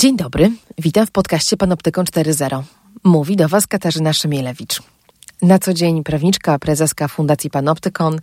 [0.00, 2.62] Dzień dobry, witam w podcaście Panoptykon 4.0.
[3.04, 4.82] Mówi do Was Katarzyna Szymielewicz.
[5.42, 8.18] Na co dzień prawniczka, prezeska Fundacji Panoptykon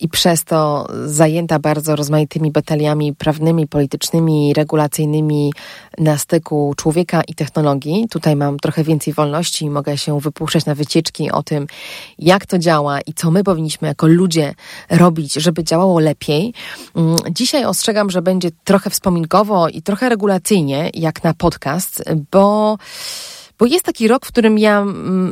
[0.00, 5.52] i przez to zajęta bardzo rozmaitymi bataliami prawnymi, politycznymi, regulacyjnymi
[5.98, 8.06] na styku człowieka i technologii.
[8.10, 11.66] Tutaj mam trochę więcej wolności i mogę się wypuszczać na wycieczki o tym,
[12.18, 14.54] jak to działa i co my powinniśmy jako ludzie
[14.90, 16.54] robić, żeby działało lepiej.
[16.96, 22.02] Mm, dzisiaj ostrzegam, że będzie trochę wspominkowo i trochę regulacyjnie, jak na podcast,
[22.32, 22.76] bo
[23.60, 24.84] bo jest taki rok, w którym ja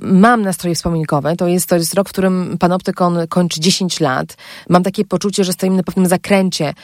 [0.02, 1.37] mam nastroje wspominkowe.
[1.37, 4.37] To jest, to jest rok, w którym Panoptykon kończy 10 lat.
[4.68, 6.74] Mam takie poczucie, że stoimy na pewnym zakręcie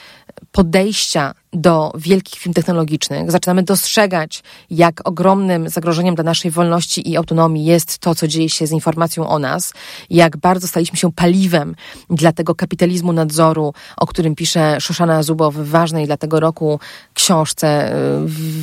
[0.53, 3.31] podejścia do wielkich firm technologicznych.
[3.31, 8.67] Zaczynamy dostrzegać, jak ogromnym zagrożeniem dla naszej wolności i autonomii jest to, co dzieje się
[8.67, 9.73] z informacją o nas,
[10.11, 11.75] jak bardzo staliśmy się paliwem
[12.11, 16.81] dla tego kapitalizmu nadzoru, o którym pisze Szoszana Zubow w ważnej dla tego roku
[17.15, 17.95] książce,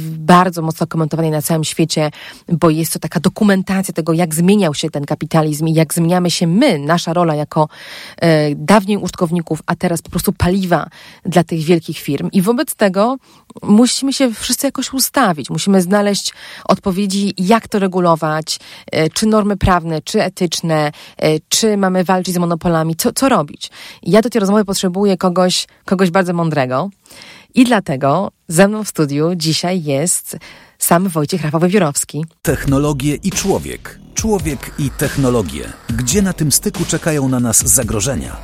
[0.09, 2.11] bardzo mocno komentowanej na całym świecie,
[2.49, 6.47] bo jest to taka dokumentacja tego, jak zmieniał się ten kapitalizm i jak zmieniamy się
[6.47, 7.69] my, nasza rola jako
[8.17, 10.87] e, dawniej użytkowników, a teraz po prostu paliwa
[11.25, 12.29] dla tych wielkich firm.
[12.31, 13.17] I wobec tego
[13.61, 15.49] musimy się wszyscy jakoś ustawić.
[15.49, 16.33] Musimy znaleźć
[16.65, 18.59] odpowiedzi, jak to regulować,
[18.91, 23.71] e, czy normy prawne, czy etyczne, e, czy mamy walczyć z monopolami, co, co robić.
[24.03, 26.89] Ja do tej rozmowy potrzebuję kogoś, kogoś bardzo mądrego.
[27.55, 30.37] I dlatego ze mną w studiu dzisiaj jest
[30.77, 32.25] sam Wojciech Rafał Wiewiórowski.
[32.41, 33.99] Technologie i człowiek.
[34.13, 35.73] Człowiek i technologie.
[35.89, 38.35] Gdzie na tym styku czekają na nas zagrożenia?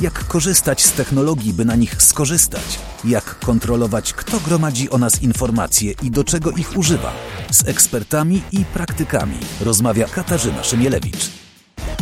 [0.00, 2.78] Jak korzystać z technologii, by na nich skorzystać?
[3.04, 7.12] Jak kontrolować, kto gromadzi o nas informacje i do czego ich używa?
[7.50, 11.30] Z ekspertami i praktykami rozmawia Katarzyna Szymielewicz.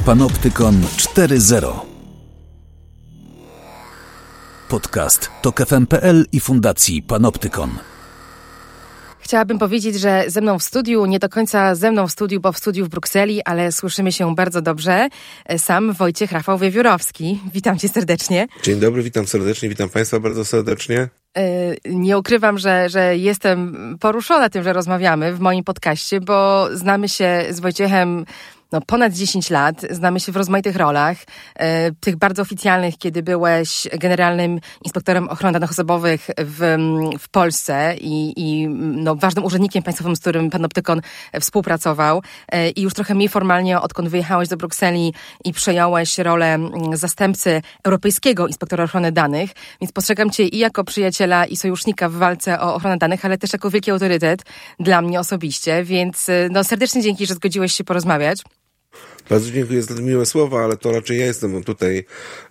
[0.04, 1.72] Panoptykon 4.0
[4.68, 7.70] Podcast to KFM.pl i Fundacji Panoptykon.
[9.26, 12.52] Chciałabym powiedzieć, że ze mną w studiu, nie do końca ze mną w studiu, bo
[12.52, 15.08] w studiu w Brukseli, ale słyszymy się bardzo dobrze.
[15.58, 17.40] Sam Wojciech Rafał Wiewiórowski.
[17.52, 18.46] Witam cię serdecznie.
[18.62, 21.08] Dzień dobry, witam serdecznie, witam państwa bardzo serdecznie.
[21.36, 27.08] E, nie ukrywam, że, że jestem poruszona tym, że rozmawiamy w moim podcaście, bo znamy
[27.08, 28.26] się z Wojciechem
[28.72, 31.16] no, ponad 10 lat, znamy się w rozmaitych rolach,
[31.54, 36.76] e, tych bardzo oficjalnych, kiedy byłeś generalnym inspektorem ochrony danych osobowych w,
[37.18, 41.00] w Polsce i, i no, ważnym urzędnikiem państwowym, z którym Panoptykon
[41.40, 42.22] współpracował.
[42.48, 46.58] E, i już trochę mniej formalnie, odkąd wyjechałeś do Brukseli i przejąłeś rolę
[46.92, 49.50] zastępcy Europejskiego Inspektora Ochrony Danych,
[49.80, 53.52] więc postrzegam cię i jako przyjaciela i sojusznika w walce o ochronę danych, ale też
[53.52, 54.42] jako wielki autorytet
[54.80, 58.42] dla mnie osobiście, więc e, no, serdecznie dzięki, że zgodziłeś się porozmawiać.
[59.30, 62.04] Bardzo dziękuję za te miłe słowa, ale to raczej ja jestem tutaj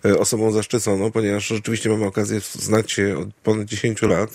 [0.04, 4.30] e, osobą zaszczyconą, ponieważ rzeczywiście mamy okazję znać się od ponad 10 lat.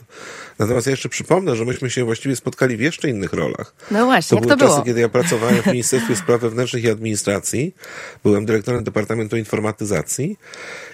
[0.59, 3.73] Natomiast ja jeszcze przypomnę, że myśmy się właściwie spotkali w jeszcze innych rolach.
[3.91, 4.69] No właśnie, to jak to były było?
[4.69, 7.75] czasy, kiedy ja pracowałem w Ministerstwie Spraw Wewnętrznych i Administracji.
[8.23, 10.37] Byłem dyrektorem Departamentu Informatyzacji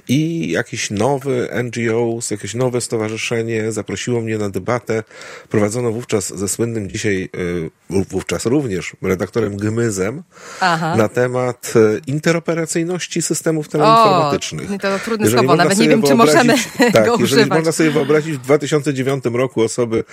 [0.08, 5.03] i jakiś nowy NGO, jakieś nowe stowarzyszenie zaprosiło mnie na debatę
[5.50, 7.29] prowadzoną wówczas ze słynnym dzisiaj,
[7.90, 10.24] e, wówczas również redaktorem Gmyzem
[10.62, 10.96] Aha.
[10.96, 11.53] na temat e,
[12.07, 14.71] interoperacyjności systemów teleinformatycznych.
[14.71, 16.53] O, to trudne słowo, nawet nie wiem, czy możemy
[16.93, 17.49] tak, go jeżeli używać.
[17.49, 20.03] można sobie wyobrazić w 2009 roku osoby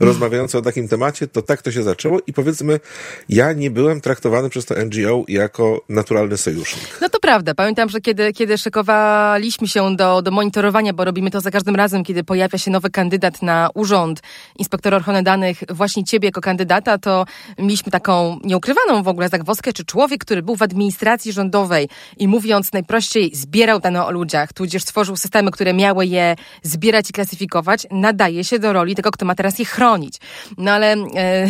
[0.00, 2.80] rozmawiające o takim temacie, to tak to się zaczęło i powiedzmy,
[3.28, 6.98] ja nie byłem traktowany przez to NGO jako naturalny sojusznik.
[7.00, 7.54] No to prawda.
[7.54, 12.04] Pamiętam, że kiedy, kiedy szykowaliśmy się do, do monitorowania, bo robimy to za każdym razem,
[12.04, 14.22] kiedy pojawia się nowy kandydat na urząd
[14.58, 17.24] inspektora ochrony danych, właśnie ciebie jako kandydata, to
[17.58, 21.88] mieliśmy taką nieukrywaną w ogóle zagwozdkę, czy człowiek, który był w administracji rządowej
[22.18, 27.12] i mówiąc najprościej, zbierał dane o ludziach, tudzież stworzył systemy, które miały je zbierać i
[27.12, 30.16] klasyfikować, nadaje się do roli tego, kto ma teraz je chronić.
[30.58, 31.48] No ale e,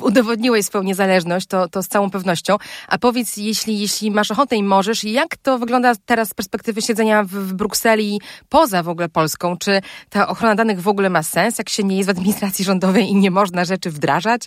[0.00, 2.56] udowodniłeś swoją niezależność, to, to z całą pewnością.
[2.88, 7.24] A powiedz, jeśli, jeśli masz ochotę i możesz, jak to wygląda teraz z perspektywy siedzenia
[7.24, 9.56] w, w Brukseli poza w ogóle Polską?
[9.56, 9.80] Czy
[10.10, 13.14] ta ochrona danych w ogóle ma sens, jak się nie jest w administracji rządowej i
[13.14, 14.42] nie można rzeczy wdrażać?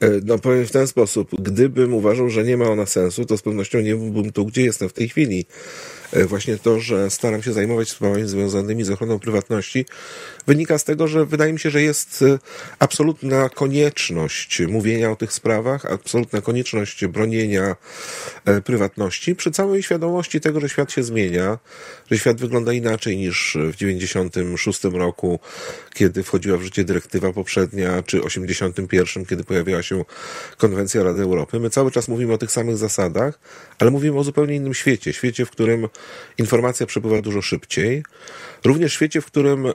[0.00, 3.42] E, No powiem w ten sposób, gdybym uważał, że nie ma ona sensu, to z
[3.42, 5.46] pewnością nie byłbym tu, gdzie jestem w tej chwili.
[6.12, 9.86] E, Właśnie to, że staram się zajmować sprawami związanymi z ochroną prywatności,
[10.46, 12.38] wynika z tego, że wydaje mi się, że jest e,
[12.78, 17.76] absolutna konieczność mówienia o tych sprawach, absolutna konieczność bronienia
[18.44, 21.58] e, prywatności, przy całej świadomości tego, że świat się zmienia,
[22.10, 25.40] że świat wygląda inaczej niż w 96 roku,
[25.94, 30.04] kiedy wchodziła w życie dyrektywa poprzednia, czy 81, kiedy pojawiła się
[30.58, 31.60] konwencja Rady Europy.
[31.60, 33.38] My cały czas mówimy o tych samych zasadach,
[33.78, 35.88] ale mówimy o zupełnie innym świecie, świecie, w którym
[36.38, 38.02] informacja przepływa dużo szybciej.
[38.64, 39.72] Również w świecie, w którym e,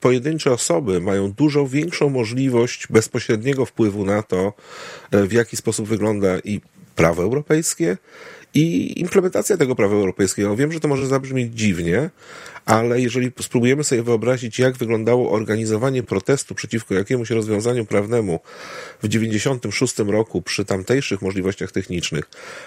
[0.00, 4.52] pojedyncze osoby mają dużo większą możliwość bezpośredniego wpływu na to,
[5.10, 6.60] e, w jaki sposób wygląda i
[6.96, 7.96] prawo europejskie,
[8.54, 10.56] i implementacja tego prawa europejskiego.
[10.56, 12.10] Wiem, że to może zabrzmieć dziwnie,
[12.70, 18.40] ale jeżeli spróbujemy sobie wyobrazić, jak wyglądało organizowanie protestu przeciwko jakiemuś rozwiązaniu prawnemu
[19.02, 22.24] w 96 roku przy tamtejszych możliwościach technicznych,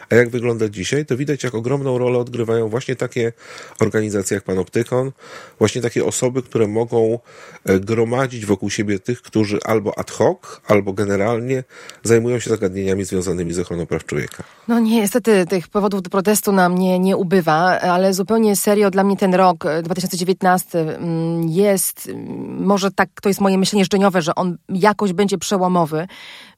[0.09, 3.33] a jak wygląda dzisiaj, to widać, jak ogromną rolę odgrywają właśnie takie
[3.79, 5.11] organizacje jak Panoptykon,
[5.59, 7.19] właśnie takie osoby, które mogą
[7.65, 11.63] e, gromadzić wokół siebie tych, którzy albo ad hoc, albo generalnie
[12.03, 14.43] zajmują się zagadnieniami związanymi z ochroną praw człowieka.
[14.67, 19.17] No niestety tych powodów do protestu nam nie, nie ubywa, ale zupełnie serio dla mnie
[19.17, 24.57] ten rok 2019 mm, jest, mm, może tak, to jest moje myślenie życzeniowe, że on
[24.69, 26.07] jakoś będzie przełomowy,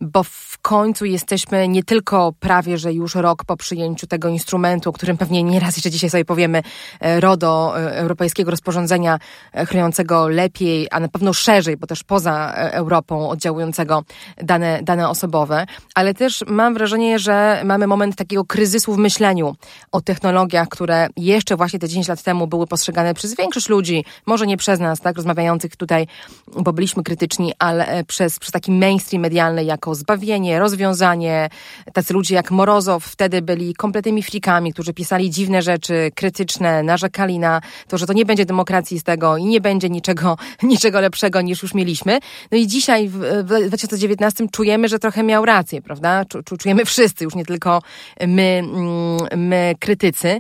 [0.02, 4.94] bo w końcu jesteśmy nie tylko prawie, że już rok po przyjęciu tego instrumentu, o
[4.94, 6.62] którym pewnie nieraz jeszcze dzisiaj sobie powiemy,
[7.00, 9.20] e, RODO, e, Europejskiego Rozporządzenia
[9.54, 14.04] e, chroniącego lepiej, a na pewno szerzej, bo też poza Europą oddziałującego
[14.38, 15.66] dane, dane osobowe,
[15.96, 19.56] ale też mam wrażenie, że mamy moment takiego kryzysu w myśleniu
[19.92, 24.48] o technologiach, które jeszcze właśnie te 10 lat temu były postrzegane przez większość ludzi, może
[24.48, 26.08] nie przez nas, tak, rozmawiających tutaj,
[26.58, 31.50] bo byliśmy krytyczni, ale przez, przez taki mainstream medialny jako zbawienie, rozwiązanie.
[31.94, 37.62] Tacy ludzie jak Morozow wtedy byli kompletnymi frikami, którzy pisali dziwne rzeczy, krytyczne, narzekali na
[37.88, 41.64] to, że to nie będzie demokracji z tego i nie będzie niczego, niczego lepszego niż
[41.64, 42.20] już mieliśmy.
[42.52, 46.26] No i dzisiaj w, w 2019 czujemy, że trochę miał rację, prawda?
[46.60, 47.82] Czujemy wszyscy, już nie tylko
[48.28, 50.40] my, mm, my krytycy.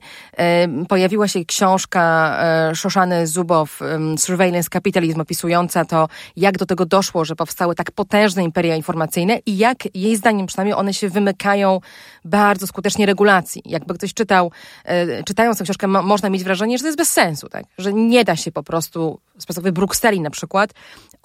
[0.89, 3.79] Pojawiła się książka e, Szoszany Zubow,
[4.17, 9.57] Surveillance Capitalism, opisująca to, jak do tego doszło, że powstały tak potężne imperia informacyjne i
[9.57, 11.79] jak jej zdaniem przynajmniej one się wymykają
[12.25, 13.61] bardzo skutecznie regulacji.
[13.65, 14.51] Jakby ktoś czytał,
[14.85, 17.65] e, czytając tę książkę, można mieć wrażenie, że to jest bez sensu, tak?
[17.77, 20.73] że nie da się po prostu z perspektywy Brukseli na przykład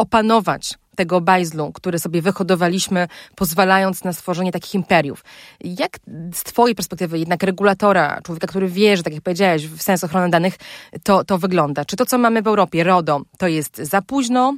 [0.00, 5.25] opanować tego bajzlu, który sobie wyhodowaliśmy, pozwalając na stworzenie takich imperiów.
[5.61, 5.99] Jak
[6.35, 10.31] z Twojej perspektywy, jednak regulatora, człowieka, który wie, że tak jak powiedziałeś, w sens ochrony
[10.31, 10.55] danych,
[11.02, 11.85] to, to wygląda?
[11.85, 14.56] Czy to, co mamy w Europie, RODO, to jest za późno,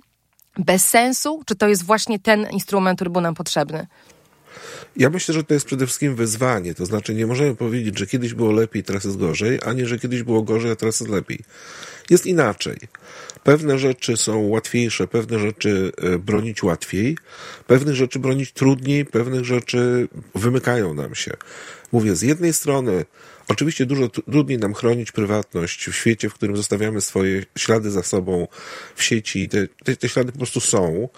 [0.58, 3.86] bez sensu, czy to jest właśnie ten instrument, który był nam potrzebny?
[4.96, 6.74] Ja myślę, że to jest przede wszystkim wyzwanie.
[6.74, 10.22] To znaczy, nie możemy powiedzieć, że kiedyś było lepiej, teraz jest gorzej, ani że kiedyś
[10.22, 11.38] było gorzej, a teraz jest lepiej.
[12.10, 12.78] Jest inaczej.
[13.44, 17.16] Pewne rzeczy są łatwiejsze, pewne rzeczy e, bronić łatwiej,
[17.66, 21.32] pewnych rzeczy bronić trudniej, pewnych rzeczy wymykają nam się.
[21.92, 23.04] Mówię, z jednej strony
[23.52, 28.48] Oczywiście dużo trudniej nam chronić prywatność w świecie, w którym zostawiamy swoje ślady za sobą
[28.94, 29.48] w sieci.
[29.48, 31.08] Te, te, te ślady po prostu są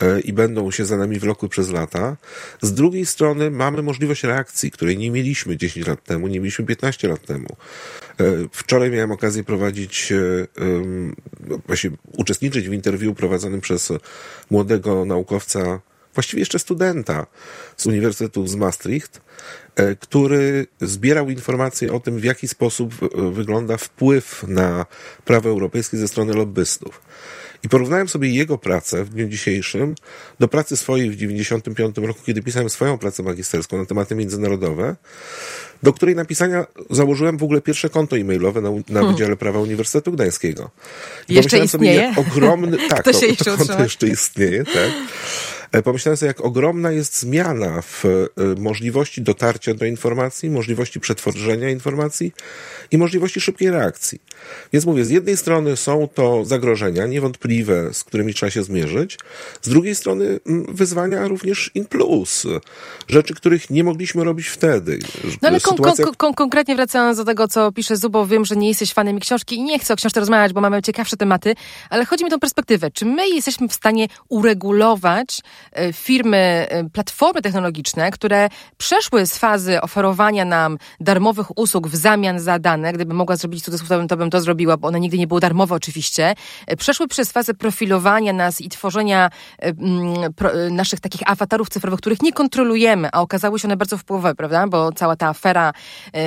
[0.00, 2.16] e, i będą się za nami wlokły przez lata.
[2.62, 7.08] Z drugiej strony mamy możliwość reakcji, której nie mieliśmy 10 lat temu, nie mieliśmy 15
[7.08, 7.48] lat temu.
[8.20, 10.46] E, wczoraj miałem okazję prowadzić, e,
[11.66, 13.92] właśnie uczestniczyć w interwiu prowadzonym przez
[14.50, 15.80] młodego naukowca
[16.14, 17.26] właściwie jeszcze studenta
[17.76, 19.20] z Uniwersytetu z Maastricht,
[19.76, 24.86] e, który zbierał informacje o tym, w jaki sposób e, wygląda wpływ na
[25.24, 27.00] prawo europejskie ze strony lobbystów.
[27.62, 29.94] I porównałem sobie jego pracę w dniu dzisiejszym
[30.40, 34.96] do pracy swojej w 1995 roku, kiedy pisałem swoją pracę magisterską na tematy międzynarodowe,
[35.82, 39.12] do której napisania założyłem w ogóle pierwsze konto e-mailowe na, na hmm.
[39.12, 40.70] Wydziale Prawa Uniwersytetu Gdańskiego.
[41.28, 42.14] I jeszcze istnieje?
[42.14, 44.90] Sobie, ogromny, tak, to, to, to konto jeszcze istnieje, tak.
[45.72, 48.28] E, pomyślałem sobie, jak ogromna jest zmiana w e,
[48.58, 52.32] możliwości dotarcia do informacji, możliwości przetworzenia informacji
[52.90, 54.20] i możliwości szybkiej reakcji.
[54.72, 59.18] Więc mówię, z jednej strony są to zagrożenia niewątpliwe, z którymi trzeba się zmierzyć,
[59.62, 62.46] z drugiej strony wyzwania również in plus.
[63.08, 64.98] Rzeczy, których nie mogliśmy robić wtedy.
[65.42, 66.04] No ale Sytuacja...
[66.04, 69.56] kon, kon, konkretnie wracając do tego, co pisze Zubo, wiem, że nie jesteś fanem książki
[69.56, 71.54] i nie chcę o książce rozmawiać, bo mamy ciekawsze tematy,
[71.90, 72.90] ale chodzi mi o tą perspektywę.
[72.90, 75.40] Czy my jesteśmy w stanie uregulować
[75.92, 82.58] firmy, e, platformy technologiczne, które przeszły z fazy oferowania nam darmowych usług w zamian za
[82.58, 85.74] dane, gdybym mogła zrobić cudzysłów, to bym, to zrobiła, bo one nigdy nie były darmowe
[85.74, 86.34] oczywiście,
[86.66, 89.30] e, przeszły przez fazę profilowania nas i tworzenia
[90.70, 94.66] naszych takich awatarów cyfrowych, których nie kontrolujemy, a okazały się one bardzo wpływowe, prawda?
[94.66, 95.72] Bo cała ta afera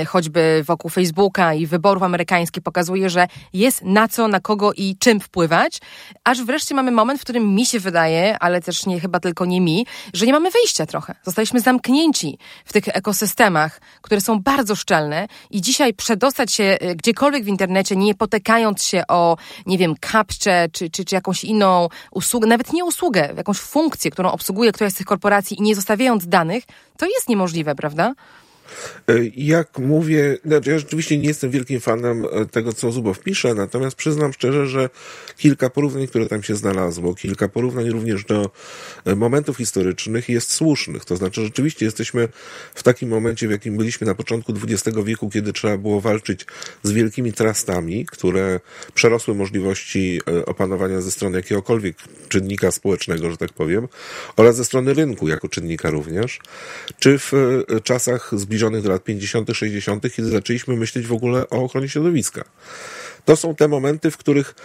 [0.07, 5.19] choćby wokół Facebooka i wyborów amerykańskich pokazuje, że jest na co, na kogo i czym
[5.19, 5.79] wpływać,
[6.23, 9.61] aż wreszcie mamy moment, w którym mi się wydaje, ale też nie chyba tylko nie
[9.61, 11.15] mi, że nie mamy wyjścia trochę.
[11.23, 17.43] Zostaliśmy zamknięci w tych ekosystemach, które są bardzo szczelne i dzisiaj przedostać się y, gdziekolwiek
[17.43, 22.47] w internecie, nie potykając się o, nie wiem, kapcze czy, czy, czy jakąś inną usługę,
[22.47, 26.63] nawet nie usługę, jakąś funkcję, którą obsługuje któraś z tych korporacji i nie zostawiając danych,
[26.97, 28.13] to jest niemożliwe, prawda?
[29.35, 34.33] Jak mówię, znaczy ja rzeczywiście nie jestem wielkim fanem tego, co Zubow pisze, natomiast przyznam
[34.33, 34.89] szczerze, że
[35.37, 38.49] kilka porównań, które tam się znalazło, kilka porównań również do
[39.15, 41.05] momentów historycznych jest słusznych.
[41.05, 42.27] To znaczy, rzeczywiście jesteśmy
[42.75, 46.45] w takim momencie, w jakim byliśmy na początku XX wieku, kiedy trzeba było walczyć
[46.83, 48.59] z wielkimi trastami, które
[48.93, 51.97] przerosły możliwości opanowania ze strony jakiegokolwiek
[52.29, 53.87] czynnika społecznego, że tak powiem,
[54.37, 56.39] oraz ze strony rynku jako czynnika również,
[56.99, 57.31] czy w
[57.83, 62.43] czasach zbliżonych do lat 50., 60., kiedy zaczęliśmy myśleć w ogóle o ochronie środowiska.
[63.25, 64.55] To są te momenty, w których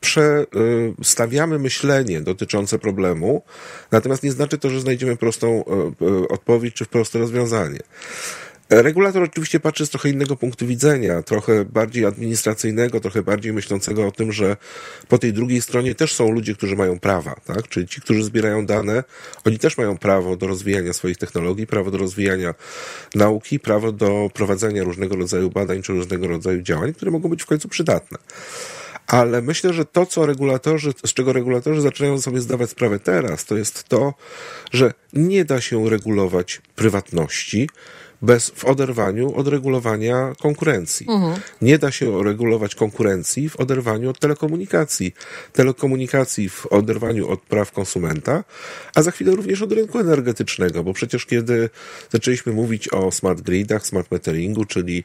[0.00, 3.42] przestawiamy myślenie dotyczące problemu,
[3.90, 5.64] natomiast nie znaczy to, że znajdziemy prostą
[6.28, 7.80] odpowiedź czy proste rozwiązanie.
[8.70, 14.12] Regulator oczywiście patrzy z trochę innego punktu widzenia, trochę bardziej administracyjnego, trochę bardziej myślącego o
[14.12, 14.56] tym, że
[15.08, 17.68] po tej drugiej stronie też są ludzie, którzy mają prawa, tak?
[17.68, 19.04] Czyli ci, którzy zbierają dane,
[19.44, 22.54] oni też mają prawo do rozwijania swoich technologii, prawo do rozwijania
[23.14, 27.46] nauki, prawo do prowadzenia różnego rodzaju badań czy różnego rodzaju działań, które mogą być w
[27.46, 28.18] końcu przydatne.
[29.06, 33.56] Ale myślę, że to, co regulatorzy, z czego regulatorzy zaczynają sobie zdawać sprawę teraz, to
[33.56, 34.14] jest to,
[34.72, 37.68] że nie da się regulować prywatności,
[38.22, 41.06] bez, w oderwaniu od regulowania konkurencji.
[41.08, 41.40] Mhm.
[41.62, 45.14] Nie da się regulować konkurencji w oderwaniu od telekomunikacji.
[45.52, 48.44] Telekomunikacji w oderwaniu od praw konsumenta,
[48.94, 51.70] a za chwilę również od rynku energetycznego, bo przecież kiedy
[52.12, 55.04] zaczęliśmy mówić o smart gridach, smart meteringu, czyli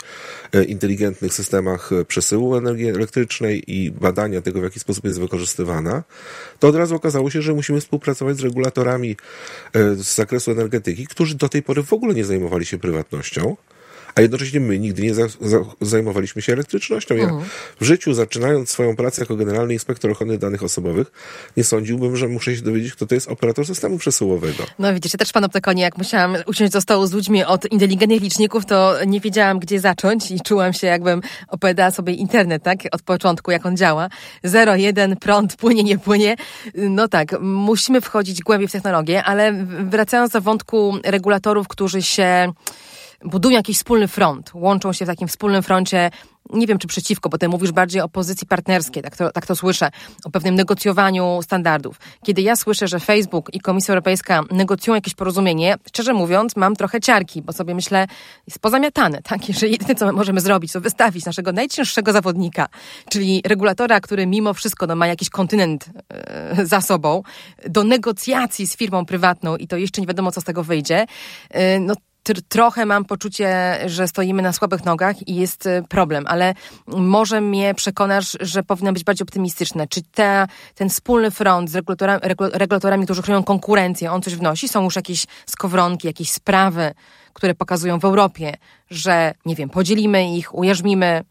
[0.53, 6.03] e, inteligentnych systemach przesyłu energii elektrycznej i badania tego, w jaki sposób jest wykorzystywana,
[6.59, 9.15] to od razu okazało się, że musimy współpracować z regulatorami
[9.73, 13.55] e, z zakresu energetyki, którzy do tej pory w ogóle nie zajmowali się prywatnością elektrycznością,
[14.15, 17.15] a jednocześnie my nigdy nie za, za, zajmowaliśmy się elektrycznością.
[17.15, 17.43] Ja mhm.
[17.81, 21.11] w życiu, zaczynając swoją pracę jako generalny inspektor ochrony danych osobowych,
[21.57, 24.63] nie sądziłbym, że muszę się dowiedzieć, kto to jest operator systemu przesyłowego.
[24.79, 28.21] No widzicie, ja też pan Optekonie, jak musiałam usiąść do stołu z ludźmi od inteligentnych
[28.21, 32.79] liczników, to nie wiedziałam, gdzie zacząć i czułam się, jakbym opowiadała sobie internet, tak?
[32.91, 34.09] Od początku, jak on działa.
[34.43, 36.35] 0,1, prąd płynie, nie płynie.
[36.75, 42.53] No tak, musimy wchodzić głębiej w technologię, ale wracając do wątku regulatorów, którzy się
[43.25, 46.11] budują jakiś wspólny front, łączą się w takim wspólnym froncie,
[46.53, 49.55] nie wiem czy przeciwko, bo ty mówisz bardziej o pozycji partnerskiej, tak to, tak to
[49.55, 49.91] słyszę,
[50.25, 51.99] o pewnym negocjowaniu standardów.
[52.23, 57.01] Kiedy ja słyszę, że Facebook i Komisja Europejska negocjują jakieś porozumienie, szczerze mówiąc, mam trochę
[57.01, 58.07] ciarki, bo sobie myślę,
[58.47, 59.47] jest pozamiatane, tak?
[59.47, 62.67] Jeżeli jedyne, co my możemy zrobić, to wystawić naszego najcięższego zawodnika,
[63.09, 67.23] czyli regulatora, który mimo wszystko no, ma jakiś kontynent e, za sobą,
[67.69, 71.05] do negocjacji z firmą prywatną i to jeszcze nie wiadomo, co z tego wyjdzie,
[71.49, 71.95] e, no
[72.33, 76.53] trochę mam poczucie, że stoimy na słabych nogach i jest y, problem, ale
[76.87, 79.87] może mnie przekonasz, że powinno być bardziej optymistyczne.
[79.87, 82.21] Czy te, ten wspólny front z regulatorami,
[82.53, 84.67] regulatorami, którzy chronią konkurencję, on coś wnosi?
[84.67, 86.93] Są już jakieś skowronki, jakieś sprawy,
[87.33, 88.57] które pokazują w Europie,
[88.89, 91.23] że, nie wiem, podzielimy ich, ujarzmimy,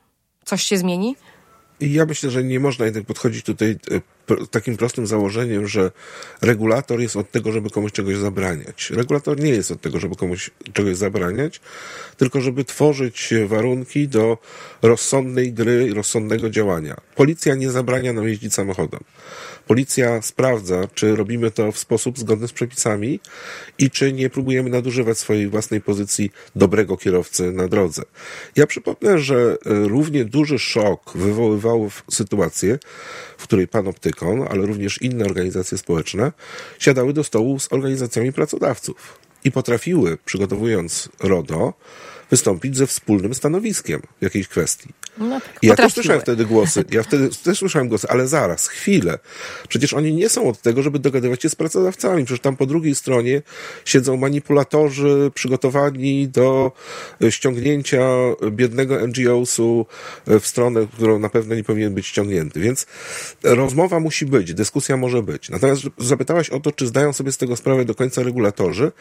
[0.44, 1.16] coś się zmieni?
[1.80, 4.00] Ja myślę, że nie można jednak podchodzić tutaj e,
[4.50, 5.90] takim prostym założeniem, że
[6.42, 8.90] regulator jest od tego, żeby komuś czegoś zabraniać.
[8.90, 11.60] Regulator nie jest od tego, żeby komuś czegoś zabraniać,
[12.16, 14.38] tylko żeby tworzyć warunki do
[14.82, 16.96] rozsądnej gry rozsądnego działania.
[17.14, 19.00] Policja nie zabrania nam jeździć samochodem.
[19.66, 23.20] Policja sprawdza, czy robimy to w sposób zgodny z przepisami
[23.78, 28.02] i czy nie próbujemy nadużywać swojej własnej pozycji dobrego kierowcy na drodze.
[28.56, 29.56] Ja przypomnę, że e,
[29.88, 32.78] równie duży szok wywoływał sytuację,
[33.38, 33.88] w której pan
[34.50, 36.32] Ale również inne organizacje społeczne
[36.78, 41.72] siadały do stołu z organizacjami pracodawców i potrafiły, przygotowując RODO,
[42.30, 44.88] wystąpić ze wspólnym stanowiskiem w jakiejś kwestii.
[45.18, 49.18] No, tak, ja też słyszałem wtedy głosy, ja wtedy też słyszałem głosy, ale zaraz, chwilę.
[49.68, 52.24] Przecież oni nie są od tego, żeby dogadywać się z pracodawcami.
[52.24, 53.42] Przecież tam po drugiej stronie
[53.84, 56.72] siedzą manipulatorzy przygotowani do
[57.22, 58.00] e, ściągnięcia
[58.50, 59.86] biednego NGO-su
[60.26, 62.60] e, w stronę, którą na pewno nie powinien być ściągnięty.
[62.60, 62.86] Więc
[63.42, 65.50] rozmowa musi być, dyskusja może być.
[65.50, 68.92] Natomiast zapytałaś o to, czy zdają sobie z tego sprawę do końca regulatorzy.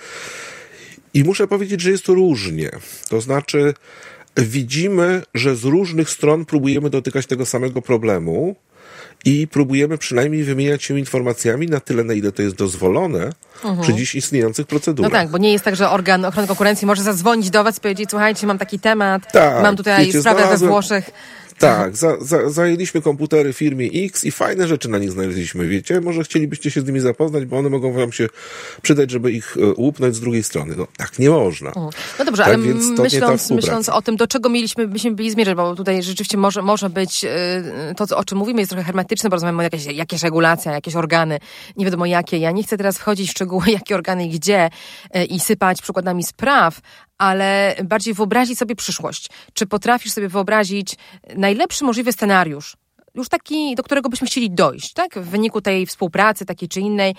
[1.14, 2.72] I muszę powiedzieć, że jest to różnie.
[3.10, 3.74] To znaczy,
[4.38, 8.56] widzimy, że z różnych stron próbujemy dotykać tego samego problemu
[9.26, 13.82] i próbujemy przynajmniej wymieniać się informacjami na tyle, na ile to jest dozwolone mhm.
[13.82, 15.12] przy dziś istniejących procedurach.
[15.12, 17.82] No tak, bo nie jest tak, że organ ochrony konkurencji może zadzwonić do was i
[17.82, 21.12] powiedzieć, słuchajcie, mam taki temat, tak, mam tutaj wiecie, sprawę we Włoszech.
[21.68, 26.02] Tak, za, za, zajęliśmy komputery firmie X i fajne rzeczy na nich znaleźliśmy, wiecie?
[26.02, 28.30] Może chcielibyście się z nimi zapoznać, bo one mogą wam się
[28.82, 30.76] przydać, żeby ich e, łupnąć z drugiej strony.
[30.78, 31.72] No tak nie można.
[32.20, 32.58] No dobrze, tak, ale
[33.04, 36.90] myśląc, myśląc o tym, do czego mieliśmy, byśmy byli zmierzać, bo tutaj rzeczywiście może, może
[36.90, 40.72] być e, to, o czym mówimy, jest trochę hermetyczne, bo rozmawiamy o jakieś, jakieś regulacja,
[40.72, 41.40] jakieś organy,
[41.78, 42.38] nie wiadomo jakie.
[42.38, 44.70] Ja nie chcę teraz wchodzić w szczegóły, jakie organy i gdzie
[45.12, 46.82] e, i sypać przykładami spraw,
[47.24, 49.30] ale bardziej wyobrazić sobie przyszłość.
[49.54, 50.96] Czy potrafisz sobie wyobrazić
[51.36, 52.78] najlepszy możliwy scenariusz?
[53.16, 55.20] Już taki, do którego byśmy chcieli dojść, tak?
[55.20, 57.16] W wyniku tej współpracy, takiej czy innej,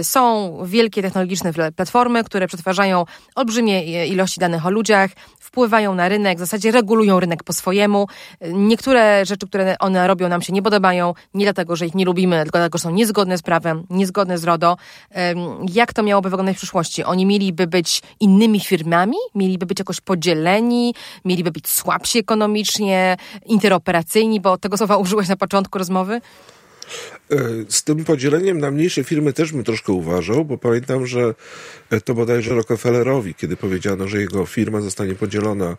[0.00, 3.04] y, są wielkie technologiczne platformy, które przetwarzają
[3.34, 8.06] olbrzymie ilości danych o ludziach, wpływają na rynek, w zasadzie regulują rynek po swojemu.
[8.52, 12.42] Niektóre rzeczy, które one robią, nam się nie podobają, nie dlatego, że ich nie lubimy,
[12.42, 14.76] tylko dlatego, że są niezgodne z prawem, niezgodne z RODO.
[15.72, 17.04] Jak to miałoby wyglądać w przyszłości?
[17.04, 23.16] Oni mieliby być innymi firmami, mieliby być jakoś podzieleni, mieliby być słabsi ekonomicznie,
[23.46, 26.20] interoperacyjni, bo tego słowa użyłeś na początku rozmowy?
[27.30, 27.36] E,
[27.68, 31.34] z tym podzieleniem na mniejsze firmy też bym troszkę uważał, bo pamiętam, że
[31.90, 35.76] e, to bodajże Rockefellerowi, kiedy powiedziano, że jego firma zostanie podzielona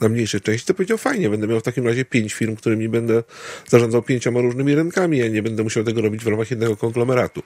[0.00, 3.22] na mniejsze części, to powiedział fajnie, będę miał w takim razie pięć firm, którymi będę
[3.68, 7.42] zarządzał pięcioma różnymi rynkami, ja nie będę musiał tego robić w ramach jednego konglomeratu.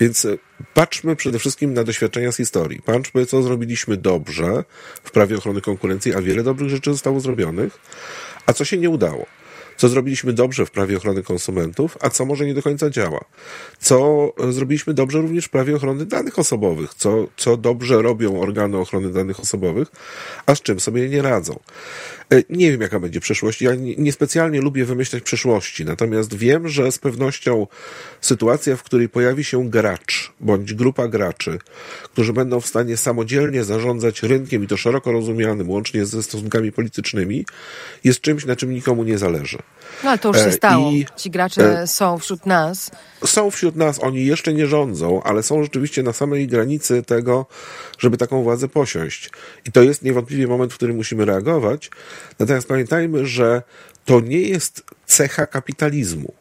[0.00, 0.38] Więc e,
[0.74, 2.82] patrzmy przede wszystkim na doświadczenia z historii.
[2.82, 4.64] Patrzmy, co zrobiliśmy dobrze
[5.04, 7.78] w prawie ochrony konkurencji, a wiele dobrych rzeczy zostało zrobionych,
[8.46, 9.39] a co się nie udało
[9.80, 13.24] co zrobiliśmy dobrze w prawie ochrony konsumentów, a co może nie do końca działa.
[13.78, 19.12] Co zrobiliśmy dobrze również w prawie ochrony danych osobowych, co, co dobrze robią organy ochrony
[19.12, 19.88] danych osobowych,
[20.46, 21.58] a z czym sobie nie radzą.
[22.32, 23.62] E, nie wiem, jaka będzie przyszłość.
[23.62, 27.66] Ja niespecjalnie lubię wymyślać przyszłości, natomiast wiem, że z pewnością
[28.20, 31.58] sytuacja, w której pojawi się gracz bądź grupa graczy,
[32.04, 37.44] którzy będą w stanie samodzielnie zarządzać rynkiem i to szeroko rozumianym, łącznie ze stosunkami politycznymi,
[38.04, 39.58] jest czymś, na czym nikomu nie zależy.
[40.04, 40.90] No ale to już się e, stało.
[40.90, 42.90] I, Ci gracze e, są wśród nas.
[43.24, 47.46] Są wśród nas, oni jeszcze nie rządzą, ale są rzeczywiście na samej granicy tego,
[47.98, 49.30] żeby taką władzę posiąść.
[49.66, 51.90] I to jest niewątpliwie moment, w którym musimy reagować.
[52.38, 53.62] Natomiast pamiętajmy, że
[54.04, 56.32] to nie jest cecha kapitalizmu.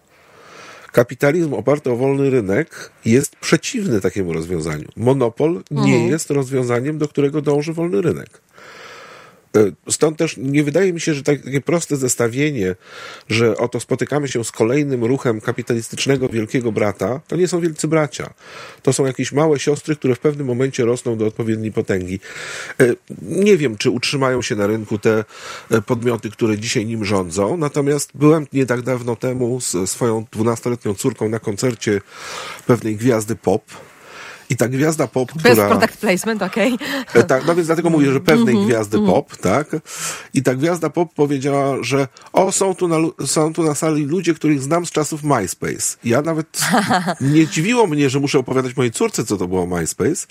[0.91, 4.87] Kapitalizm oparty o wolny rynek jest przeciwny takiemu rozwiązaniu.
[4.95, 6.11] Monopol nie mhm.
[6.11, 8.41] jest rozwiązaniem, do którego dąży wolny rynek.
[9.57, 12.75] E, stąd też nie wydaje mi się, że takie proste zestawienie,
[13.29, 18.33] że oto spotykamy się z kolejnym ruchem kapitalistycznego wielkiego brata, to nie są wielcy bracia.
[18.83, 22.19] To są jakieś małe siostry, które w pewnym momencie rosną do odpowiedniej potęgi.
[22.79, 25.23] E, nie wiem, czy utrzymają się na rynku te
[25.71, 30.93] e, podmioty, które dzisiaj nim rządzą, natomiast byłem nie tak dawno temu z swoją dwunastoletnią
[30.93, 32.01] córką na koncercie
[32.67, 33.63] pewnej gwiazdy pop,
[34.49, 35.69] i ta gwiazda pop, Bez która...
[35.69, 36.77] product placement, okej.
[37.09, 37.23] Okay.
[37.23, 39.13] Tak, no więc dlatego mówię, że pewnej mm -hmm, gwiazdy mm -hmm.
[39.13, 39.67] pop, tak?
[40.33, 44.33] I ta gwiazda pop powiedziała, że o, są tu, na, są tu na sali ludzie,
[44.33, 45.97] których znam z czasów MySpace.
[46.03, 46.61] Ja nawet
[47.21, 50.27] nie dziwiło mnie, że muszę opowiadać mojej córce, co to było MySpace,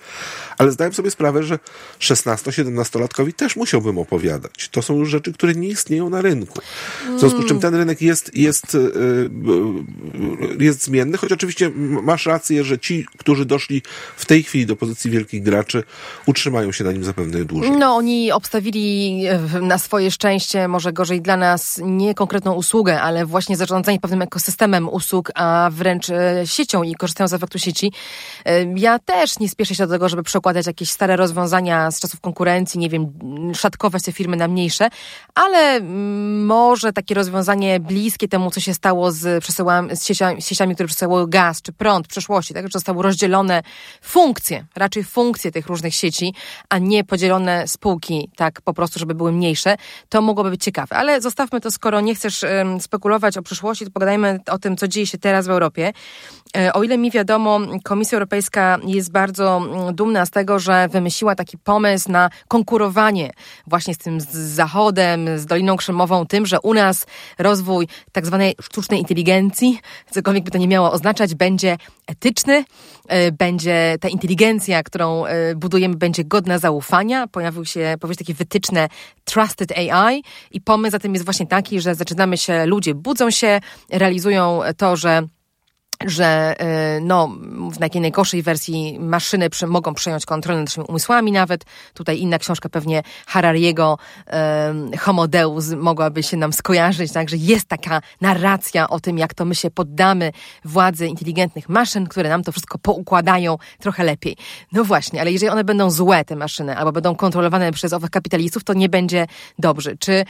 [0.59, 1.59] ale zdałem sobie sprawę, że
[2.01, 4.69] 16-17-latkowi też musiałbym opowiadać.
[4.69, 6.61] To są już rzeczy, które nie istnieją na rynku.
[7.17, 11.71] W związku z czym ten rynek jest, jest, y, y, jest zmienny, choć oczywiście
[12.03, 13.83] masz rację, że ci, którzy doszli
[14.17, 15.83] w tej chwili do pozycji wielkich graczy
[16.27, 17.71] utrzymają się na nim zapewne dłużej.
[17.71, 23.27] No, oni obstawili e, na swoje szczęście, może gorzej dla nas, nie konkretną usługę, ale
[23.27, 27.93] właśnie zarządzanie pewnym ekosystemem usług, a wręcz e, siecią i korzystają z efektu sieci.
[28.45, 32.21] E, ja też nie spieszę się do tego, żeby przekładać jakieś stare rozwiązania z czasów
[32.21, 33.13] konkurencji, nie wiem,
[33.55, 34.89] szatkować te firmy na mniejsze,
[35.35, 39.45] ale mm, może takie rozwiązanie bliskie temu, co się stało z,
[39.93, 43.63] z, sieciami, z sieciami, które przesyłały gaz czy prąd w przeszłości, tak, że zostały rozdzielone
[44.03, 46.35] funkcje, raczej funkcje tych różnych sieci,
[46.69, 49.77] a nie podzielone spółki, tak po prostu, żeby były mniejsze,
[50.09, 50.97] to mogłoby być ciekawe.
[50.97, 52.45] Ale zostawmy to, skoro nie chcesz
[52.81, 55.93] spekulować o przyszłości, to pogadajmy o tym, co dzieje się teraz w Europie.
[56.57, 61.59] E, o ile mi wiadomo, Komisja Europejska jest bardzo dumna z tego, że wymyśliła taki
[61.59, 63.31] pomysł na konkurowanie
[63.67, 67.07] właśnie z tym z Zachodem, z Doliną Krzemową, tym, że u nas
[67.39, 69.79] rozwój tak zwanej sztucznej inteligencji,
[70.11, 72.65] cokolwiek by to nie miało oznaczać, będzie etyczny,
[73.09, 77.27] e, będzie ta inteligencja, którą e, budujemy, będzie godna zaufania.
[77.27, 78.89] Pojawił się, powiedzmy, takie wytyczne
[79.25, 83.61] Trusted AI i pomysł za tym jest właśnie taki, że zaczynamy się, ludzie budzą się,
[83.91, 85.23] realizują to, że
[86.07, 86.55] że
[86.97, 87.29] y, no,
[87.73, 91.65] w takiej najgorszej wersji maszyny przy, mogą przejąć kontrolę nad naszymi umysłami nawet.
[91.95, 93.99] Tutaj inna książka pewnie Harariego,
[94.67, 99.45] um, Homo Deus mogłaby się nam skojarzyć, także jest taka narracja o tym, jak to
[99.45, 100.33] my się poddamy
[100.65, 104.37] władzy inteligentnych maszyn, które nam to wszystko poukładają trochę lepiej.
[104.73, 108.65] No właśnie, ale jeżeli one będą złe, te maszyny, albo będą kontrolowane przez owych kapitalistów,
[108.65, 109.27] to nie będzie
[109.59, 109.97] dobrze.
[109.97, 110.25] Czy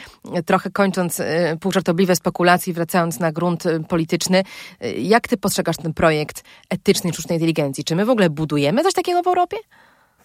[0.47, 1.25] trochę kończąc y,
[1.61, 4.43] półżartobliwe spekulacje, wracając na grunt y, polityczny,
[4.85, 7.85] y, jak ty postrzegasz ten projekt etycznej sztucznej inteligencji?
[7.85, 9.57] Czy my w ogóle budujemy coś takiego w Europie?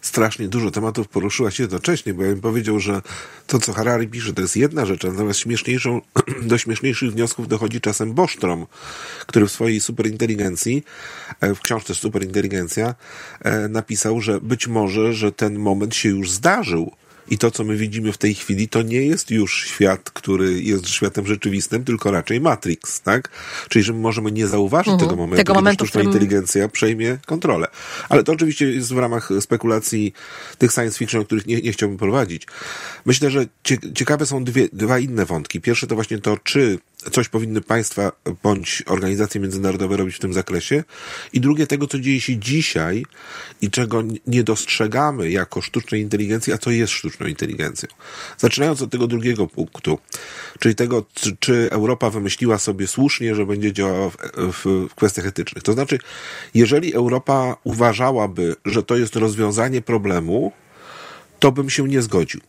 [0.04, 3.02] strasznie dużo tematów poruszyłaś jednocześnie, bo ja bym powiedział, że
[3.48, 6.02] to, co Harari pisze, to jest jedna rzecz, natomiast śmieszniejszą,
[6.42, 8.66] do śmieszniejszych wniosków dochodzi czasem Bostrom,
[9.28, 10.84] który w swojej superinteligencji,
[11.42, 12.96] e, w książce Superinteligencja,
[13.42, 16.92] e, napisał, że być może, że ten moment się już zdarzył,
[17.34, 20.90] i to, co my widzimy w tej chwili, to nie jest już świat, który jest
[20.90, 23.30] światem rzeczywistym, tylko raczej Matrix, tak?
[23.70, 25.10] Czyli, że my możemy nie zauważyć mhm.
[25.10, 26.08] tego momentu, tego momentu, sztuczna którym...
[26.08, 27.68] inteligencja przejmie kontrolę.
[28.10, 30.14] Ale to oczywiście jest w ramach spekulacji
[30.58, 32.48] tych science fiction, o których nie, nie chciałbym prowadzić.
[33.06, 33.46] Myślę, że
[33.96, 35.62] ciekawe są dwie, dwa inne wątki.
[35.62, 36.80] Pierwsze to właśnie to, czy
[37.12, 38.12] coś powinny państwa
[38.44, 40.84] bądź organizacje międzynarodowe robić w tym zakresie.
[41.34, 43.06] I drugie, tego, co dzieje się dzisiaj
[43.62, 46.94] i czego nie dostrzegamy jako sztucznej inteligencji, a co jest
[47.24, 47.90] sztuczną inteligencją.
[48.38, 50.00] Zaczynając od tego drugiego punktu,
[50.60, 51.06] czyli tego,
[51.40, 55.64] czy Europa wymyśliła sobie słusznie, że będzie działała w, w, w kwestiach etycznych.
[55.64, 56.00] To znaczy,
[56.54, 60.52] jeżeli Europa uważałaby, że to jest rozwiązanie problemu,
[61.40, 62.42] to bym się nie zgodził.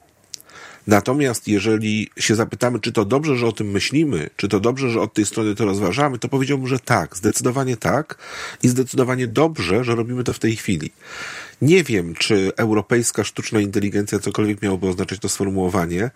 [0.87, 5.01] Natomiast jeżeli się zapytamy, czy to dobrze, że o tym myślimy, czy to dobrze, że
[5.01, 8.19] od tej strony to rozważamy, to powiedziałbym, że tak, zdecydowanie tak
[8.63, 10.91] i zdecydowanie dobrze, że robimy to w tej chwili.
[11.63, 16.11] Nie wiem, czy europejska sztuczna inteligencja, cokolwiek miałoby oznaczać to sformułowanie,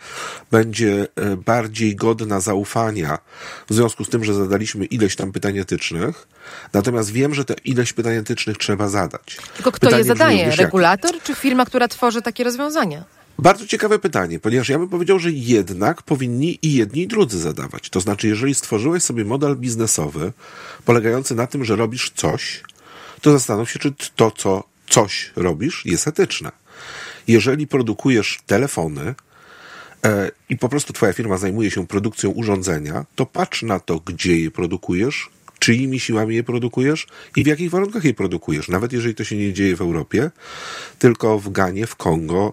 [0.50, 3.18] będzie e, bardziej godna zaufania
[3.70, 6.28] w związku z tym, że zadaliśmy ileś tam pytań etycznych.
[6.72, 9.38] Natomiast wiem, że te ileś pytań etycznych trzeba zadać.
[9.56, 10.50] Tylko kto Pytanie je zadaje?
[10.56, 13.04] Regulator czy firma, która tworzy takie rozwiązania?
[13.38, 17.90] Bardzo ciekawe pytanie, ponieważ ja bym powiedział, że jednak powinni i jedni i drudzy zadawać.
[17.90, 20.32] To znaczy, jeżeli stworzyłeś sobie model biznesowy
[20.84, 22.62] polegający na tym, że robisz coś,
[23.20, 26.52] to zastanów się, czy to, co coś robisz, jest etyczne.
[27.28, 29.14] Jeżeli produkujesz telefony,
[30.04, 34.40] e, i po prostu twoja firma zajmuje się produkcją urządzenia, to patrz na to, gdzie
[34.40, 38.68] je produkujesz, czyimi siłami je produkujesz i w jakich warunkach je produkujesz.
[38.68, 40.30] Nawet jeżeli to się nie dzieje w Europie,
[40.98, 42.52] tylko w Ganie, w Kongo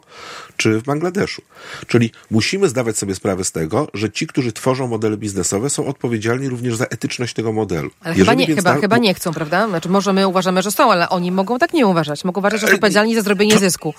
[0.58, 1.42] czy w Bangladeszu.
[1.88, 6.50] Czyli musimy zdawać sobie sprawę z tego, że ci, którzy tworzą modele biznesowe, są odpowiedzialni
[6.50, 7.90] również za etyczność tego modelu.
[8.02, 8.82] Ale chyba nie, chyba, na...
[8.82, 9.68] chyba nie chcą, prawda?
[9.68, 12.24] Znaczy, może my uważamy, że są, ale oni mogą tak nie uważać.
[12.24, 13.60] Mogą uważać, że są odpowiedzialni za zrobienie to...
[13.60, 13.94] zysku.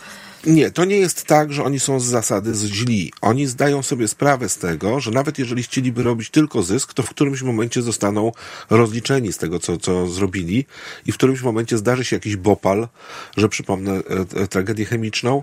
[0.47, 3.13] Nie, to nie jest tak, że oni są z zasady źli.
[3.21, 7.11] Oni zdają sobie sprawę z tego, że nawet jeżeli chcieliby robić tylko zysk, to w
[7.11, 8.33] którymś momencie zostaną
[8.71, 10.67] rozliczeni z tego, co, co zrobili
[11.07, 12.89] i w którymś momencie zdarzy się jakiś bopal,
[13.37, 14.03] że przypomnę e,
[14.43, 15.43] e, tragedię chemiczną,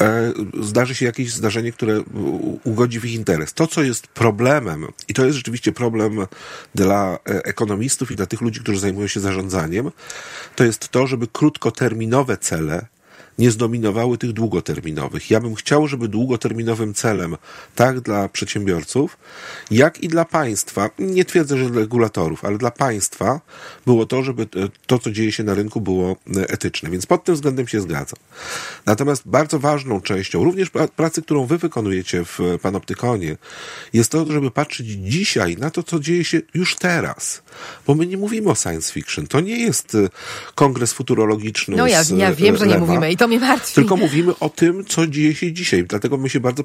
[0.00, 2.02] e, zdarzy się jakieś zdarzenie, które
[2.64, 3.54] ugodzi w ich interes.
[3.54, 6.26] To, co jest problemem, i to jest rzeczywiście problem
[6.74, 9.90] dla ekonomistów i dla tych ludzi, którzy zajmują się zarządzaniem,
[10.56, 12.93] to jest to, żeby krótkoterminowe cele
[13.38, 15.30] nie zdominowały tych długoterminowych.
[15.30, 17.36] Ja bym chciał, żeby długoterminowym celem,
[17.74, 19.16] tak dla przedsiębiorców,
[19.70, 23.40] jak i dla państwa, nie twierdzę, że dla regulatorów, ale dla państwa,
[23.86, 24.46] było to, żeby
[24.86, 26.16] to, co dzieje się na rynku, było
[26.48, 26.90] etyczne.
[26.90, 28.18] Więc pod tym względem się zgadzam.
[28.86, 33.36] Natomiast bardzo ważną częścią, również pracy, którą wy wykonujecie w Panoptykonie,
[33.92, 37.42] jest to, żeby patrzeć dzisiaj na to, co dzieje się już teraz.
[37.86, 39.26] Bo my nie mówimy o science fiction.
[39.26, 39.96] To nie jest
[40.54, 41.76] kongres futurologiczny.
[41.76, 43.12] No ja, ja wiem, że nie mówimy.
[43.12, 43.74] I to mnie martwi.
[43.74, 45.84] Tylko mówimy o tym, co dzieje się dzisiaj.
[45.84, 46.64] Dlatego mi się bardzo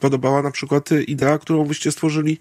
[0.00, 2.38] podobała na przykład idea, którą wyście stworzyli,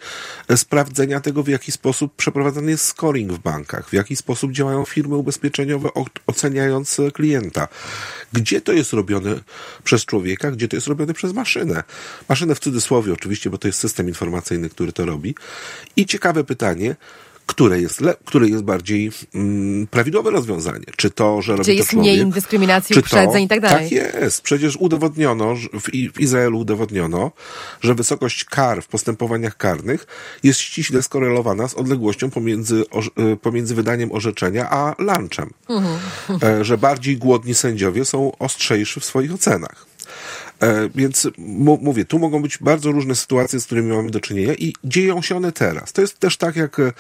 [0.48, 4.86] e, sprawdzenia tego, w jaki sposób przeprowadzany jest scoring w bankach, w jaki sposób działają
[4.86, 5.90] firmy ubezpieczeniowe,
[6.28, 7.68] oceniając klienta.
[8.34, 9.40] Gdzie to jest robione
[9.84, 11.84] przez człowieka, gdzie to jest robione przez maszynę.
[12.30, 15.36] Maszynę w cudzysłowie oczywiście, bo to jest system informacyjny, który to robi.
[15.96, 16.96] I ciekawe pytanie,
[17.48, 20.86] które jest, le, które jest bardziej mm, prawidłowe rozwiązanie.
[20.96, 23.90] Czy to, że robi jest to człowiek, mniej dyskryminacji, uprzedzeń i tak dalej.
[23.90, 24.42] Tak jest.
[24.42, 27.32] Przecież udowodniono, w, w Izraelu udowodniono,
[27.82, 30.08] że wysokość kar w postępowaniach karnych
[30.44, 32.84] jest ściśle skorelowana z odległością pomiędzy,
[33.18, 35.50] e, pomiędzy wydaniem orzeczenia a lunchem.
[35.70, 36.00] Mhm.
[36.44, 39.87] E, że bardziej głodni sędziowie są ostrzejsi w swoich ocenach.
[40.62, 41.28] E, więc
[41.82, 45.38] mówię, tu mogą być bardzo różne sytuacje, z którymi mamy do czynienia i dzieją się
[45.38, 45.94] one teraz.
[45.94, 46.92] To jest też tak jak e,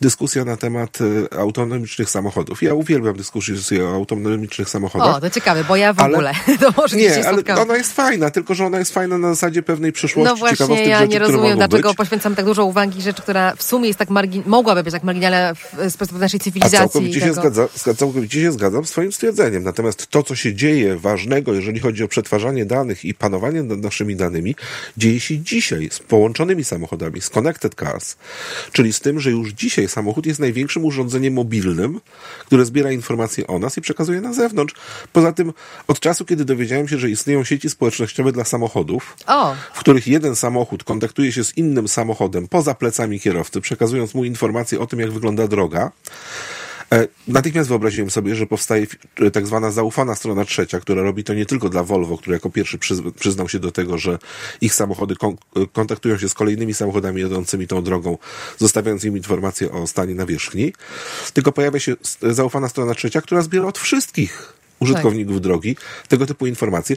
[0.00, 0.98] dyskusja na temat
[1.32, 2.62] e, autonomicznych samochodów.
[2.62, 5.16] Ja uwielbiam dyskusję o autonomicznych samochodach.
[5.16, 6.32] O, to ciekawe, bo ja w ale, ogóle.
[6.60, 9.92] To może nie, ale ona jest fajna, tylko że ona jest fajna na zasadzie pewnej
[9.92, 11.96] przyszłości, no właśnie, ja rzeczy, nie rozumiem, dlaczego być.
[11.96, 14.42] poświęcam tak dużo uwagi rzecz, która w sumie jest tak margin...
[14.46, 16.78] mogłaby być tak marginalna z perspektywy naszej cywilizacji.
[16.78, 19.62] A całkowicie, się zgadza, całkowicie się zgadzam z twoim stwierdzeniem.
[19.62, 24.16] Natomiast to, co się dzieje ważnego, jeżeli chodzi o przetwarzanie danych i panowanie nad naszymi
[24.16, 24.54] danymi
[24.96, 28.16] dzieje się dzisiaj z połączonymi samochodami, z connected cars,
[28.72, 32.00] czyli z tym, że już dzisiaj samochód jest największym urządzeniem mobilnym,
[32.46, 34.74] które zbiera informacje o nas i przekazuje na zewnątrz.
[35.12, 35.52] Poza tym,
[35.88, 39.54] od czasu, kiedy dowiedziałem się, że istnieją sieci społecznościowe dla samochodów, o.
[39.74, 44.80] w których jeden samochód kontaktuje się z innym samochodem poza plecami kierowcy, przekazując mu informacje
[44.80, 45.90] o tym, jak wygląda droga,
[47.28, 48.86] natychmiast wyobraziłem sobie, że powstaje
[49.20, 52.50] e, tak zwana zaufana strona trzecia, która robi to nie tylko dla Volvo, który jako
[52.50, 52.78] pierwszy
[53.18, 54.18] przyznał się do tego, że
[54.60, 58.18] ich samochody e, kontaktują się z kolejnymi samochodami jadącymi tą drogą,
[58.58, 60.72] zostawiając im informacje o stanie nawierzchni,
[61.32, 65.42] tylko pojawia się zaufana strona trzecia, która zbiera od wszystkich użytkowników tak.
[65.42, 65.76] drogi,
[66.08, 66.96] tego typu informacje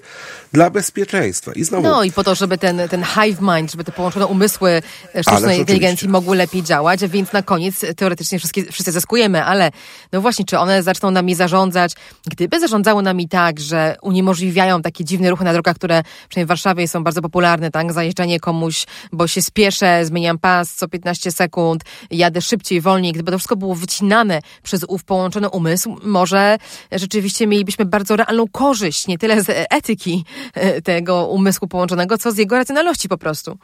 [0.53, 1.51] dla bezpieczeństwa.
[1.53, 1.83] I znowu...
[1.83, 4.81] No i po to, żeby ten, ten hive mind, żeby te połączone umysły
[5.21, 9.71] sztucznej inteligencji mogły lepiej działać, więc na koniec teoretycznie wszyscy, wszyscy zyskujemy, ale
[10.11, 11.93] no właśnie, czy one zaczną nami zarządzać?
[12.25, 16.87] Gdyby zarządzały nami tak, że uniemożliwiają takie dziwne ruchy na drogach, które przynajmniej w Warszawie
[16.87, 17.93] są bardzo popularne, tak?
[17.93, 23.13] Zajeżdżanie komuś, bo się spieszę, zmieniam pas co 15 sekund, jadę szybciej, wolniej.
[23.13, 26.57] Gdyby to wszystko było wycinane przez ów połączony umysł, może
[26.91, 32.37] rzeczywiście mielibyśmy bardzo realną korzyść, nie tyle z etyki e, tego umysłu połączonego, co z
[32.37, 33.57] jego racjonalności po prostu.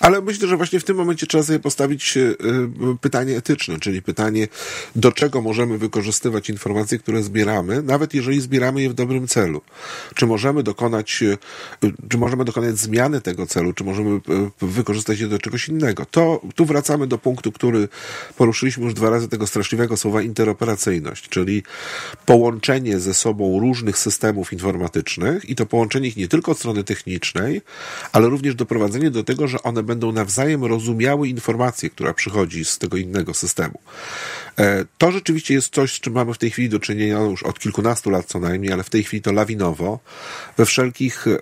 [0.00, 2.34] Ale myślę, że właśnie w tym momencie trzeba sobie postawić e,
[3.00, 4.48] pytanie etyczne, czyli pytanie,
[4.96, 9.60] do czego możemy wykorzystywać informacje, które zbieramy, nawet jeżeli zbieramy je w dobrym celu.
[10.14, 14.20] Czy możemy dokonać, e, czy możemy dokonać zmiany tego celu, czy możemy
[14.60, 16.06] wykorzystać je do czegoś innego.
[16.10, 17.88] To tu wracamy do punktu, który
[18.36, 21.62] poruszyliśmy już dwa razy tego straszliwego słowa interoperacyjność, czyli
[22.26, 27.62] połączenie ze sobą różnych systemów informatycznych i to połączenie ich nie tylko od strony technicznej,
[28.12, 32.96] ale również doprowadzenie do tego, że one będą nawzajem rozumiały informację, która przychodzi z tego
[32.96, 33.78] innego systemu.
[34.58, 37.58] E, to rzeczywiście jest coś, z czym mamy w tej chwili do czynienia już od
[37.58, 39.98] kilkunastu lat co najmniej, ale w tej chwili to lawinowo
[40.56, 41.38] we wszelkich, e,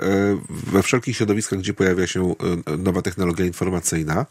[0.48, 2.34] we wszelkich środowiskach, gdzie pojawia się
[2.66, 4.26] e, nowa technologia informacyjna.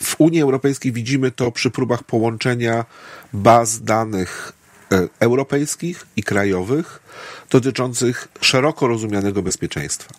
[0.00, 2.84] W Unii Europejskiej widzimy to przy próbach połączenia
[3.32, 4.52] baz danych
[5.20, 7.00] europejskich i krajowych
[7.50, 10.14] dotyczących szeroko rozumianego bezpieczeństwa.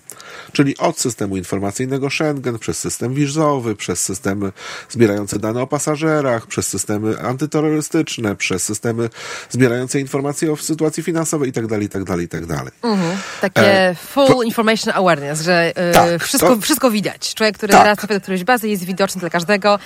[0.51, 4.51] Czyli od systemu informacyjnego Schengen, przez system wizowy, przez systemy
[4.89, 9.09] zbierające dane o pasażerach, przez systemy antyterrorystyczne, przez systemy
[9.49, 12.61] zbierające informacje o sytuacji finansowej itd., itd., itd.
[12.83, 13.17] Mhm.
[13.41, 17.33] Takie e, full to, information awareness, że e, tak, wszystko, to, wszystko widać.
[17.33, 17.85] Człowiek, który tak.
[17.85, 19.79] raz trafia do którejś bazy, jest widoczny dla każdego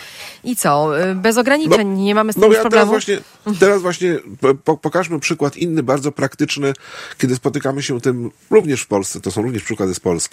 [0.44, 1.00] i co?
[1.00, 2.92] E, bez ograniczeń, no, nie mamy z tym no ja problemu.
[2.92, 3.18] Teraz właśnie,
[3.60, 4.18] teraz właśnie
[4.64, 6.74] po, pokażmy przykład inny, bardzo praktyczny,
[7.18, 10.29] kiedy spotykamy się tym również w Polsce, to są również przykłady z Polski,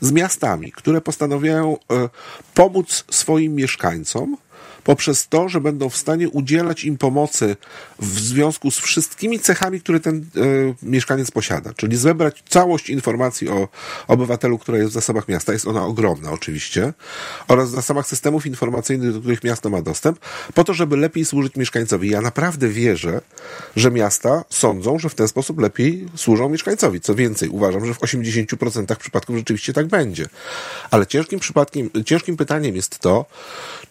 [0.00, 2.08] z miastami, które postanawiają e,
[2.54, 4.36] pomóc swoim mieszkańcom
[4.84, 7.56] poprzez to, że będą w stanie udzielać im pomocy
[7.98, 10.20] w związku z wszystkimi cechami, które ten e,
[10.82, 11.72] mieszkaniec posiada.
[11.74, 13.68] Czyli zebrać całość informacji o
[14.08, 15.52] obywatelu, która jest w zasobach miasta.
[15.52, 16.92] Jest ona ogromna oczywiście.
[17.48, 20.18] Oraz w zasobach systemów informacyjnych, do których miasto ma dostęp,
[20.54, 22.10] po to, żeby lepiej służyć mieszkańcowi.
[22.10, 23.20] Ja naprawdę wierzę,
[23.76, 27.00] że miasta sądzą, że w ten sposób lepiej służą mieszkańcowi.
[27.00, 30.26] Co więcej, uważam, że w 80% przypadków rzeczywiście tak będzie.
[30.90, 33.26] Ale ciężkim przypadkiem, ciężkim pytaniem jest to,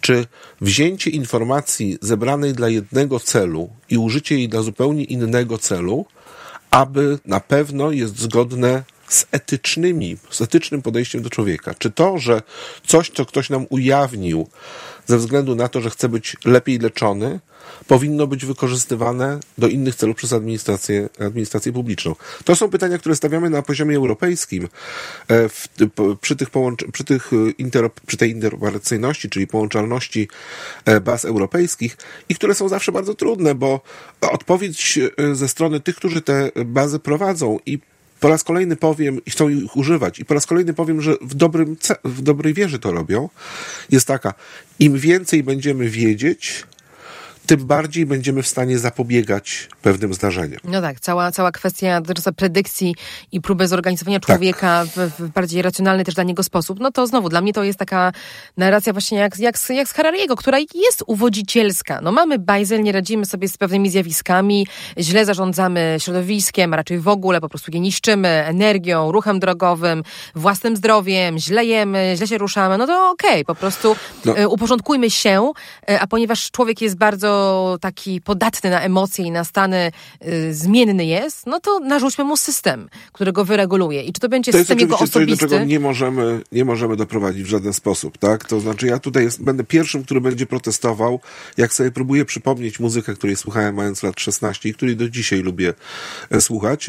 [0.01, 0.25] czy
[0.61, 6.05] wzięcie informacji zebranej dla jednego celu i użycie jej dla zupełnie innego celu,
[6.71, 11.73] aby na pewno jest zgodne z etycznymi, z etycznym podejściem do człowieka.
[11.73, 12.41] Czy to, że
[12.87, 14.47] coś, co ktoś nam ujawnił
[15.09, 17.39] ze względu na to, że chce być lepiej leczony,
[17.87, 22.15] powinno być wykorzystywane do innych celów przez administrację, administrację publiczną?
[22.43, 24.63] To są pytania, które stawiamy na poziomie europejskim
[25.27, 25.67] e, w,
[26.21, 30.27] przy, tych połącz- przy, tych e, inter, przy tej interoperacyjności, czyli połączalności
[30.85, 31.97] e, baz europejskich
[32.29, 33.81] i które są zawsze bardzo trudne, bo
[34.21, 34.99] odpowiedź
[35.33, 37.79] ze strony tych, którzy te bazy prowadzą i
[38.19, 41.35] po raz kolejny powiem, i chcą ich używać, i po raz kolejny powiem, że w,
[41.35, 43.29] dobrym, w dobrej wierze to robią,
[43.89, 44.33] jest taka,
[44.79, 46.65] im więcej będziemy wiedzieć,
[47.49, 50.59] tym bardziej będziemy w stanie zapobiegać pewnym zdarzeniom.
[50.63, 52.95] No tak, cała, cała kwestia dotycząca predykcji
[53.31, 54.27] i próby zorganizowania tak.
[54.27, 55.09] człowieka tak.
[55.09, 57.79] w, w, bardziej racjonalny też dla niego sposób, no to znowu dla mnie to jest
[57.79, 58.11] taka
[58.57, 62.01] narracja właśnie jak, jak, jak z Harariego, która jest uwodzicielska.
[62.01, 67.07] No mamy bajzel, nie radzimy sobie z pewnymi zjawiskami, źle zarządzamy środowiskiem, a raczej w
[67.07, 70.03] ogóle po prostu je niszczymy energią, ruchem drogowym,
[70.35, 74.37] własnym zdrowiem, źle jemy, źle się ruszamy, no to okej, okay, po prostu no.
[74.37, 75.51] E, uporządkujmy się,
[75.89, 77.38] e, a ponieważ człowiek jest bardzo
[77.81, 79.91] taki podatny na emocje i na stany
[80.27, 84.03] y, zmienny jest, no to narzućmy mu system, który go wyreguluje.
[84.03, 85.13] I czy to będzie to system jego osobisty?
[85.13, 88.45] To jest coś, do czego nie możemy, nie możemy doprowadzić w żaden sposób, tak?
[88.45, 91.19] To znaczy ja tutaj jest, będę pierwszym, który będzie protestował,
[91.57, 95.73] jak sobie próbuję przypomnieć muzykę, której słuchałem mając lat 16 i której do dzisiaj lubię
[96.29, 96.87] e, słuchać,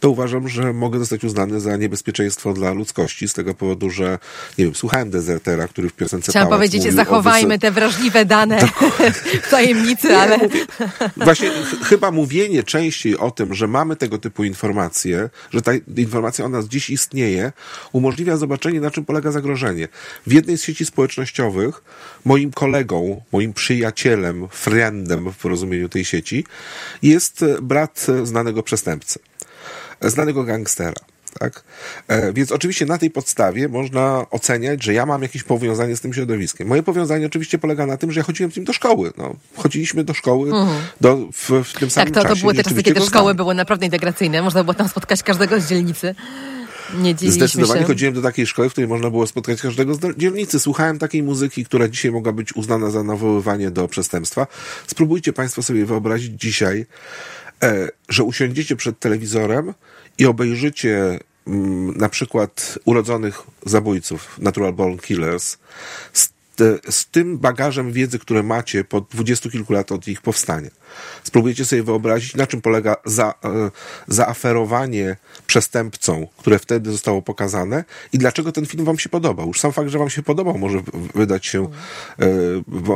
[0.00, 4.18] to uważam, że mogę zostać uznany za niebezpieczeństwo dla ludzkości z tego powodu, że
[4.58, 8.58] nie wiem, słuchałem Desertera, który w piosence Chciałam powiedzieć, zachowajmy te wrażliwe dane
[9.42, 9.50] w
[9.82, 10.38] tajemnicy tajemnicy, ale...
[11.16, 16.44] Właśnie ch chyba mówienie częściej o tym, że mamy tego typu informacje, że ta informacja
[16.44, 17.52] o nas dziś istnieje,
[17.92, 19.88] umożliwia zobaczenie, na czym polega zagrożenie.
[20.26, 21.82] W jednej z sieci społecznościowych
[22.24, 26.44] moim kolegą, moim przyjacielem, friendem w rozumieniu tej sieci
[27.02, 29.18] jest brat znanego przestępcy,
[30.00, 31.11] znanego gangstera.
[31.38, 31.62] Tak?
[32.08, 36.14] E, więc oczywiście na tej podstawie można oceniać, że ja mam jakieś powiązanie z tym
[36.14, 36.68] środowiskiem.
[36.68, 39.12] Moje powiązanie oczywiście polega na tym, że ja chodziłem z nim do szkoły.
[39.18, 40.80] No, chodziliśmy do szkoły mhm.
[41.00, 43.86] do, w, w, tym samym tak, to, to były te czasy, kiedy szkoły były naprawdę
[43.86, 44.42] integracyjne.
[44.42, 46.14] Można było tam spotkać każdego z dzielnicy.
[46.94, 47.86] Nie Zdecydowanie się.
[47.86, 50.60] chodziłem do takiej szkoły, w której można było spotkać każdego z dzielnicy.
[50.60, 54.46] Słuchałem takiej muzyki, która dzisiaj mogła być uznana za nawoływanie do przestępstwa.
[54.86, 56.86] Spróbujcie Państwo sobie wyobrazić dzisiaj,
[57.62, 59.74] e, że usiądziecie przed telewizorem
[60.18, 65.58] i obejrzycie mm, na przykład urodzonych zabójców, natural born killers,
[66.12, 66.32] z,
[66.90, 70.70] z tym bagażem wiedzy, które macie po dwudziestu kilku lat od ich powstania.
[71.24, 73.70] Spróbujcie sobie wyobrazić, na czym polega za, e,
[74.08, 79.46] zaaferowanie przestępcą, które wtedy zostało pokazane i dlaczego ten film wam się podobał.
[79.46, 80.82] Już sam fakt, że wam się podobał, może
[81.14, 81.68] wydać się,
[82.18, 82.26] e,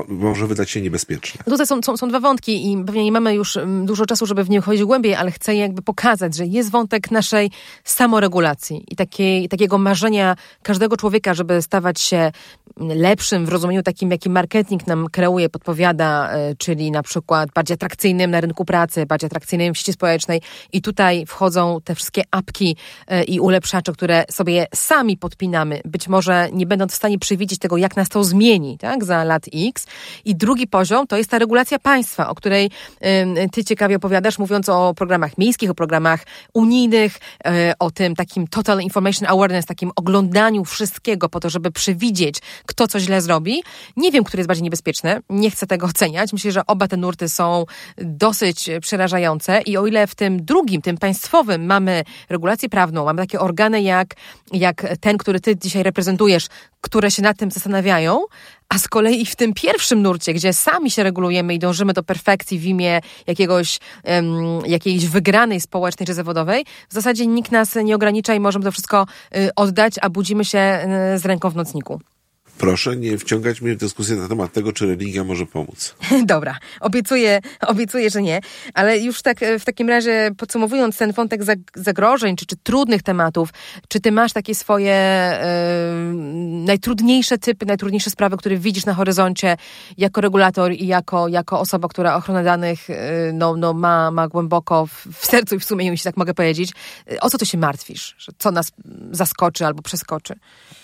[0.08, 1.40] może wydać się niebezpieczny.
[1.46, 4.26] No tutaj są, są, są dwa wątki i pewnie nie mamy już mm, dużo czasu,
[4.26, 7.50] żeby w nie wchodzić głębiej, ale chcę jakby pokazać, że jest wątek naszej
[7.84, 12.32] samoregulacji i takiej, takiego marzenia każdego człowieka, żeby stawać się
[12.76, 17.85] lepszym w rozumieniu takim, jaki marketing nam kreuje, podpowiada, e, czyli na przykład bardziej atrakcyjnym
[18.28, 20.40] na rynku pracy, bardziej atrakcyjnym w sieci społecznej
[20.72, 26.48] i tutaj wchodzą te wszystkie apki e, i ulepszacze, które sobie sami podpinamy, być może
[26.52, 29.86] nie będąc w stanie przewidzieć tego, jak nas to zmieni, tak, za lat X.
[30.24, 32.70] I drugi poziom to jest ta regulacja państwa, o której
[33.52, 36.20] ty ciekawie opowiadasz, mówiąc o programach miejskich, o programach
[36.54, 42.38] unijnych, e, o tym takim total information awareness, takim oglądaniu wszystkiego po to, żeby przewidzieć,
[42.66, 43.62] kto co źle zrobi.
[43.96, 46.32] Nie wiem, który jest bardziej niebezpieczny, nie chcę tego oceniać.
[46.32, 47.64] Myślę, że oba te nurty są
[47.98, 53.40] dosyć przerażające i o ile w tym drugim, tym państwowym mamy regulację prawną, mamy takie
[53.40, 54.14] organy jak,
[54.52, 56.46] jak ten, który ty dzisiaj reprezentujesz,
[56.80, 58.24] które się nad tym zastanawiają,
[58.68, 62.58] a z kolei w tym pierwszym nurcie, gdzie sami się regulujemy i dążymy do perfekcji
[62.58, 68.34] w imię jakiegoś, um, jakiejś wygranej społecznej czy zawodowej, w zasadzie nikt nas nie ogranicza
[68.34, 70.58] i możemy to wszystko y, oddać, a budzimy się
[71.14, 72.00] y, z ręką w nocniku.
[72.58, 75.94] Proszę nie wciągać mnie w dyskusję na temat tego, czy religia może pomóc.
[76.24, 78.40] Dobra, obiecuję, obiecuję, że nie,
[78.74, 81.40] ale już tak w takim razie podsumowując ten wątek
[81.74, 83.48] zagrożeń, czy, czy trudnych tematów,
[83.88, 85.94] czy ty masz takie swoje e,
[86.64, 89.56] najtrudniejsze typy, najtrudniejsze sprawy, które widzisz na horyzoncie
[89.98, 94.86] jako regulator i jako, jako osoba, która ochronę danych e, no, no ma, ma głęboko
[94.86, 96.72] w, w sercu i w sumieniu, jeśli tak mogę powiedzieć.
[97.20, 98.16] O co ty się martwisz?
[98.38, 98.72] Co nas
[99.10, 100.34] zaskoczy albo przeskoczy?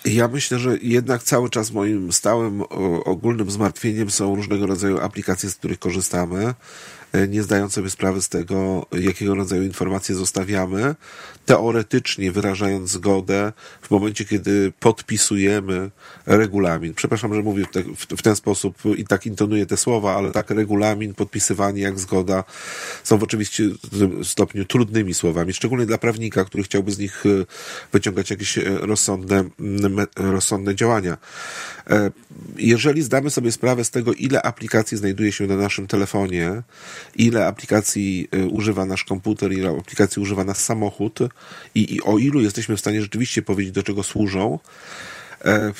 [0.05, 2.61] Ja myślę, że jednak cały czas moim stałym
[3.05, 6.53] ogólnym zmartwieniem są różnego rodzaju aplikacje, z których korzystamy.
[7.13, 10.95] E, nie zdając sobie sprawy z tego, jakiego rodzaju informacje zostawiamy,
[11.45, 15.91] teoretycznie wyrażając zgodę w momencie, kiedy podpisujemy
[16.25, 16.93] regulamin.
[16.93, 17.65] Przepraszam, że mówię
[17.97, 22.43] w, ten sposób i tak intonuję te słowa, ale tak regulamin, podpisywanie jak zgoda
[23.03, 23.63] są w oczywiście
[24.23, 27.29] stopniu trudnymi słowami, szczególnie dla prawnika, który chciałby z nich e,
[27.91, 29.43] wyciągać jakieś e, rozsądne,
[30.15, 31.17] rozsądne działania.
[32.57, 36.63] Jeżeli zdamy sobie sprawę z tego, ile aplikacji znajduje się na naszym telefonie,
[37.15, 41.19] ile aplikacji y, używa nasz komputer, ile aplikacji używa nasz samochód
[41.75, 44.59] i, i o ilu jesteśmy w stanie rzeczywiście powiedzieć, do czego służą,
[45.45, 45.73] e,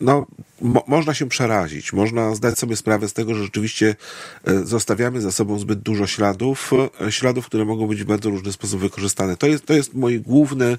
[0.00, 0.26] no,
[0.64, 3.96] mo można się przerazić, można zdać sobie sprawę z tego, że rzeczywiście
[4.44, 6.70] e, zostawiamy za sobą zbyt dużo śladów,
[7.06, 9.36] e, śladów, które mogą być w bardzo różny sposób wykorzystane.
[9.36, 10.78] To jest, to jest mój główny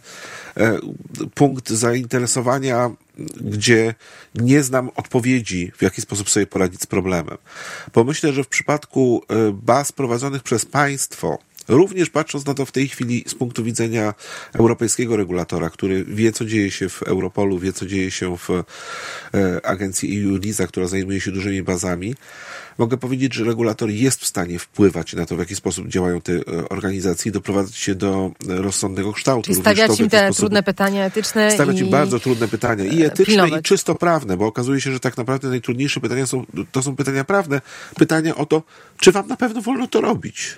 [1.34, 2.91] punkt zainteresowania,
[3.41, 3.95] gdzie
[4.36, 7.38] nie znam odpowiedzi, w jaki sposób sobie poradzić z problemem.
[7.93, 12.88] Bo myślę, że w przypadku baz prowadzonych przez państwo, Również patrząc na to w tej
[12.88, 14.13] chwili z punktu widzenia
[14.54, 19.65] europejskiego regulatora, który wie, co dzieje się w Europolu, wie, co dzieje się w e,
[19.65, 22.15] agencji EU LISA, która zajmuje się dużymi bazami,
[22.78, 26.34] mogę powiedzieć, że regulator jest w stanie wpływać na to, w jaki sposób działają te
[26.34, 29.43] e, organizacje i doprowadzać się do rozsądnego kształtu.
[29.43, 31.51] Czyli stawiać im te trudne pytania etyczne.
[31.51, 33.60] Stawiać im bardzo trudne pytania i etyczne, pilnować.
[33.60, 37.23] i czysto prawne, bo okazuje się, że tak naprawdę najtrudniejsze pytania są, to są pytania
[37.23, 37.62] prawne.
[37.95, 38.63] Pytania o to,
[38.99, 40.58] czy wam na pewno wolno to robić?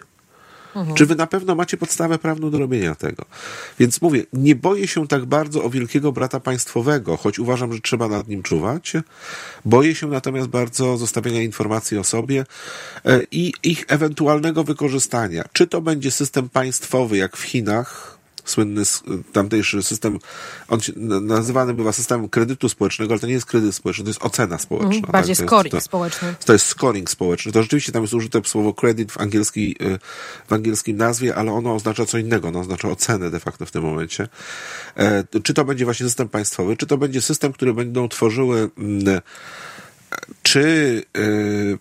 [0.76, 0.96] Mhm.
[0.96, 3.26] Czy wy na pewno macie podstawę prawną do robienia tego?
[3.80, 8.08] Więc mówię, nie boję się tak bardzo o wielkiego brata państwowego, choć uważam, że trzeba
[8.08, 8.94] nad nim czuwać.
[9.66, 12.46] Boję się natomiast bardzo zostawiania informacji o sobie
[13.06, 15.44] e, i ich ewentualnego wykorzystania.
[15.54, 18.17] Czy to będzie system państwowy, jak w Chinach,
[18.50, 18.84] słynny
[19.34, 20.20] tamtejszy system,
[20.68, 24.24] on się, nazywany bywa systemem kredytu społecznego, ale to nie jest kredyt społeczny, to jest
[24.24, 24.90] ocena społeczna.
[24.90, 25.46] Mm, bardziej tak?
[25.46, 26.36] scoring to, społeczny.
[26.46, 27.52] To jest scoring społeczny.
[27.52, 30.00] To rzeczywiście tam jest użyte słowo credit w, angielskiej, y,
[30.48, 33.84] w angielskim nazwie, ale ono oznacza co innego, ono oznacza ocenę de facto w tym
[33.84, 34.28] momencie.
[34.98, 39.22] E, czy to będzie właśnie system państwowy, czy to będzie system, który będą tworzyły mm,
[40.44, 41.78] czy y,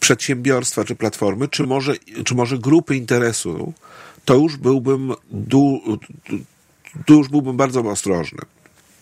[0.00, 1.94] przedsiębiorstwa, czy platformy, czy może,
[2.24, 3.72] czy może grupy interesu,
[4.24, 5.80] to już byłbym du,
[7.06, 8.38] tu już byłbym bardzo ostrożny.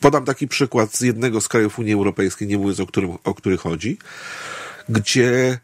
[0.00, 3.56] Podam taki przykład z jednego z krajów Unii Europejskiej, nie mówiąc o którym, o który
[3.56, 3.98] chodzi,
[4.88, 5.58] gdzie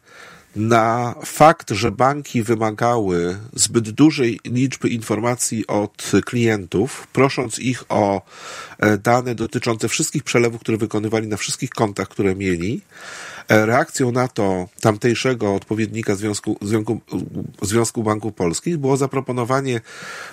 [0.55, 8.21] na fakt, że banki wymagały zbyt dużej liczby informacji od klientów, prosząc ich o
[8.79, 12.81] e, dane dotyczące wszystkich przelewów, które wykonywali na wszystkich kontach, które mieli,
[13.49, 17.01] reakcją na to tamtejszego odpowiednika Związku, Związku,
[17.61, 19.81] Związku Banków Polskich było zaproponowanie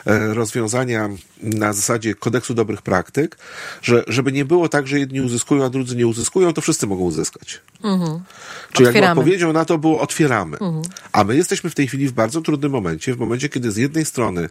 [0.07, 1.11] e, rozwiązania
[1.43, 3.39] na zasadzie kodeksu dobrych praktyk,
[3.83, 7.03] że żeby nie było tak, że jedni uzyskują, a drudzy nie uzyskują, to wszyscy mogą
[7.03, 7.61] uzyskać.
[7.83, 8.21] Mhm.
[8.73, 10.59] Czyli jakby odpowiedzią na to było otwieramy.
[10.59, 10.83] Mhm.
[11.12, 14.05] A my jesteśmy w tej chwili w bardzo trudnym momencie, w momencie, kiedy z jednej
[14.05, 14.49] strony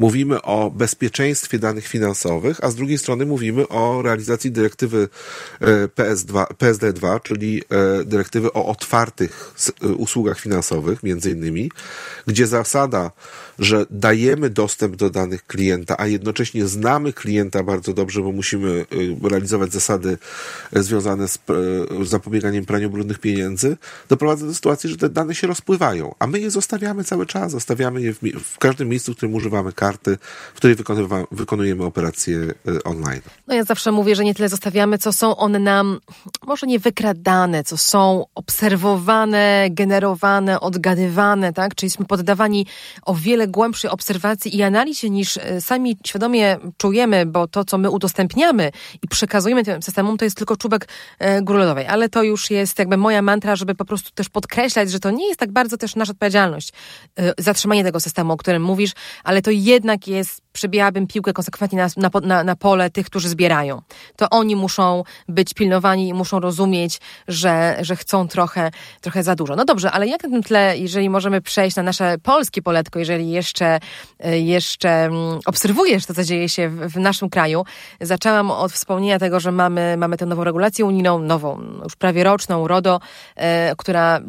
[0.00, 5.08] mówimy o bezpieczeństwie danych finansowych, a z drugiej strony mówimy o realizacji dyrektywy
[5.60, 11.70] e, PS2, PSD2, czyli e, dyrektywy o otwartych e, usługach finansowych, między innymi,
[12.26, 13.10] gdzie zasada
[13.60, 19.28] że dajemy dostęp do danych klienta, a jednocześnie znamy klienta bardzo dobrze, bo musimy y,
[19.28, 20.18] realizować zasady
[20.76, 21.36] y, związane z
[22.00, 23.76] y, zapobieganiem praniu brudnych pieniędzy,
[24.08, 28.02] doprowadza do sytuacji, że te dane się rozpływają, a my je zostawiamy cały czas, zostawiamy
[28.02, 30.18] je w, w każdym miejscu, w którym używamy karty,
[30.54, 30.76] w której
[31.30, 32.54] wykonujemy operacje
[32.84, 33.20] online.
[33.46, 36.00] No ja zawsze mówię, że nie tyle zostawiamy, co są one nam
[36.46, 41.74] może nie wykradane, co są obserwowane, generowane, odgadywane, tak?
[41.74, 42.66] Czyli jesteśmy poddawani
[43.02, 47.90] o wiele głębszej obserwacji i analizie niż e, sami świadomie czujemy, bo to, co my
[47.90, 48.70] udostępniamy
[49.02, 50.88] i przekazujemy tym systemom, to jest tylko czubek
[51.18, 51.60] e, góry.
[51.88, 55.28] Ale to już jest jakby moja mantra, żeby po prostu też podkreślać, że to nie
[55.28, 56.72] jest tak bardzo też nasza odpowiedzialność
[57.16, 58.92] e, zatrzymanie tego systemu, o którym mówisz,
[59.24, 63.82] ale to jednak jest przebijałabym piłkę konsekwentnie na, na, na, na, pole tych, którzy zbierają.
[64.16, 68.70] To oni muszą być pilnowani i muszą rozumieć, że, że chcą trochę,
[69.00, 69.56] trochę za dużo.
[69.56, 73.29] No dobrze, ale jak na tym tle, jeżeli możemy przejść na nasze polskie poletko, jeżeli
[73.30, 73.80] jeszcze,
[74.32, 77.64] jeszcze mm, obserwujesz to, co dzieje się w, w naszym kraju,
[78.00, 82.68] zaczęłam od wspomnienia tego, że mamy, mamy tę nową regulację unijną, nową, już prawie roczną,
[82.68, 83.00] RODO,
[83.36, 84.20] e, która,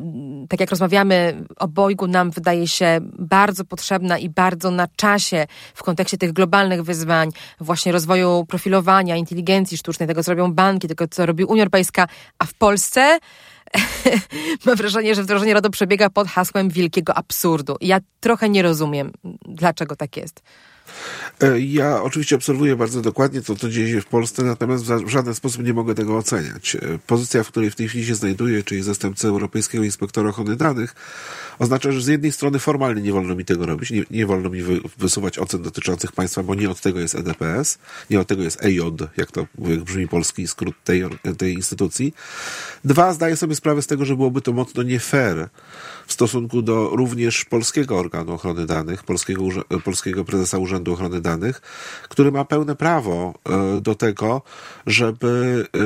[0.49, 6.17] tak jak rozmawiamy, obojgu nam wydaje się bardzo potrzebna i bardzo na czasie w kontekście
[6.17, 11.45] tych globalnych wyzwań, właśnie rozwoju profilowania, inteligencji sztucznej, tego co robią banki, tego co robi
[11.45, 12.07] Unia Europejska,
[12.39, 13.19] a w Polsce
[14.65, 17.77] mam wrażenie, że wdrożenie RODO przebiega pod hasłem wielkiego absurdu.
[17.81, 19.11] Ja trochę nie rozumiem,
[19.45, 20.41] dlaczego tak jest.
[21.41, 25.35] E, ja oczywiście obserwuję bardzo dokładnie to, co dzieje się w Polsce, natomiast w żaden
[25.35, 26.75] sposób nie mogę tego oceniać.
[26.75, 30.95] E, pozycja, w której w tej chwili się znajduję, czyli zastępca Europejskiego Inspektora Ochrony Danych,
[31.59, 34.61] oznacza, że z jednej strony formalnie nie wolno mi tego robić, nie, nie wolno mi
[34.61, 37.77] wy, wysuwać ocen dotyczących państwa, bo nie od tego jest EDPS,
[38.09, 38.81] nie od tego jest EJ,
[39.17, 41.03] jak to jak brzmi polski skrót tej,
[41.37, 42.13] tej instytucji.
[42.85, 45.49] Dwa, zdaję sobie sprawę z tego, że byłoby to mocno nie fair
[46.07, 49.43] w stosunku do również polskiego organu ochrony danych, polskiego,
[49.83, 51.61] polskiego prezesa Urzędu Ochrony Danych,
[52.09, 54.41] który ma pełne prawo e, do tego,
[54.87, 55.79] żeby e,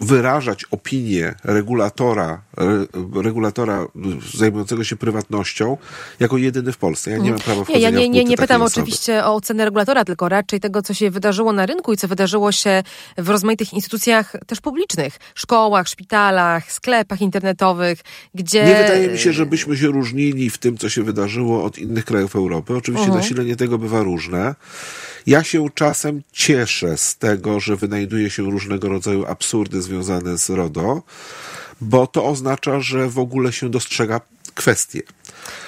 [0.00, 2.42] wyrażać opinię regulatora,
[3.14, 3.86] regulatora
[4.34, 5.76] zajmującego się prywatnością
[6.20, 7.10] jako jedyny w Polsce.
[7.10, 10.28] Ja nie mam prawa Nie, ja nie, nie, nie pytam oczywiście o ocenę regulatora, tylko
[10.28, 12.82] raczej tego, co się wydarzyło na rynku i co wydarzyło się
[13.18, 18.00] w rozmaitych instytucjach też publicznych, szkołach, szpitalach, sklepach internetowych,
[18.34, 18.64] gdzie...
[18.64, 22.36] Nie wydaje mi się, żebyśmy się różnili w tym, co się wydarzyło od innych krajów
[22.36, 22.76] Europy.
[22.76, 23.24] Oczywiście uh mhm.
[23.24, 23.30] -huh.
[23.30, 24.54] nasilenie tego bywa różne.
[25.26, 31.02] Ja się czasem cieszę z tego, że wynajduje się różnego rodzaju absurdy związane z RODO,
[31.80, 34.20] bo to oznacza, że w ogóle się dostrzega
[34.54, 35.02] kwestie.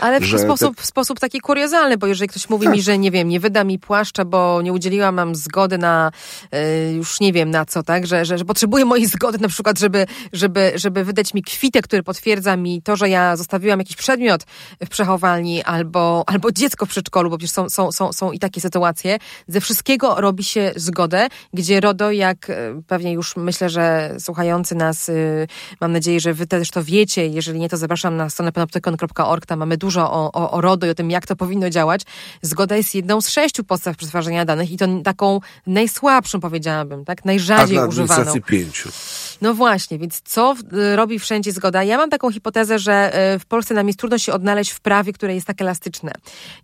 [0.00, 0.82] Ale w sposób, te...
[0.82, 2.74] w sposób taki kuriozalny, bo jeżeli ktoś mówi tak.
[2.74, 6.10] mi, że nie wiem, nie wyda mi płaszcza, bo nie udzieliłam mam zgody na
[6.54, 9.78] y, już nie wiem na co, tak, że, że, że potrzebuję mojej zgody na przykład,
[9.78, 14.44] żeby, żeby, żeby wydać mi kwitek, który potwierdza mi to, że ja zostawiłam jakiś przedmiot
[14.84, 18.60] w przechowalni albo, albo dziecko w przedszkolu, bo przecież są, są, są, są i takie
[18.60, 19.18] sytuacje.
[19.48, 25.08] Ze wszystkiego robi się zgodę, gdzie RODO, jak e, pewnie już myślę, że słuchający nas,
[25.08, 25.46] y,
[25.80, 29.58] mam nadzieję, że wy też to wiecie, jeżeli nie, to zapraszam na stronę panoptykon.org, tam
[29.58, 32.02] mamy dużo o, o, o RODO i o tym, jak to powinno działać.
[32.42, 37.24] Zgoda jest jedną z sześciu podstaw przetwarzania danych i to taką najsłabszą, powiedziałabym, tak?
[37.24, 38.32] Najrzadziej A używaną.
[38.46, 38.88] pięciu.
[39.41, 40.55] No właśnie, więc co
[40.95, 41.84] robi wszędzie zgoda?
[41.84, 45.12] Ja mam taką hipotezę, że e, w Polsce nam jest trudno się odnaleźć w prawie,
[45.12, 46.12] które jest tak elastyczne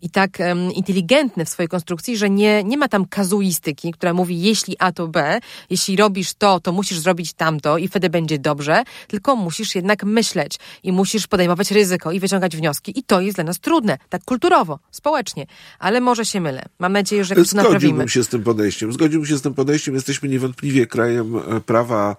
[0.03, 4.43] i tak um, inteligentne w swojej konstrukcji, że nie, nie ma tam kazuistyki, która mówi
[4.43, 8.83] jeśli A to B, jeśli robisz to, to musisz zrobić tamto i wtedy będzie dobrze,
[9.09, 13.45] tylko musisz jednak myśleć i musisz podejmować ryzyko i wyciągać wnioski i to jest dla
[13.45, 15.47] nas trudne, tak kulturowo, społecznie,
[15.79, 16.65] ale może się mylę.
[16.79, 17.71] Mam nadzieję, że to naprawimy.
[17.71, 18.93] Zgodziłbym się z tym podejściem.
[18.93, 19.95] Zgodziłbym się z tym podejściem.
[19.95, 22.17] Jesteśmy niewątpliwie krajem e, prawa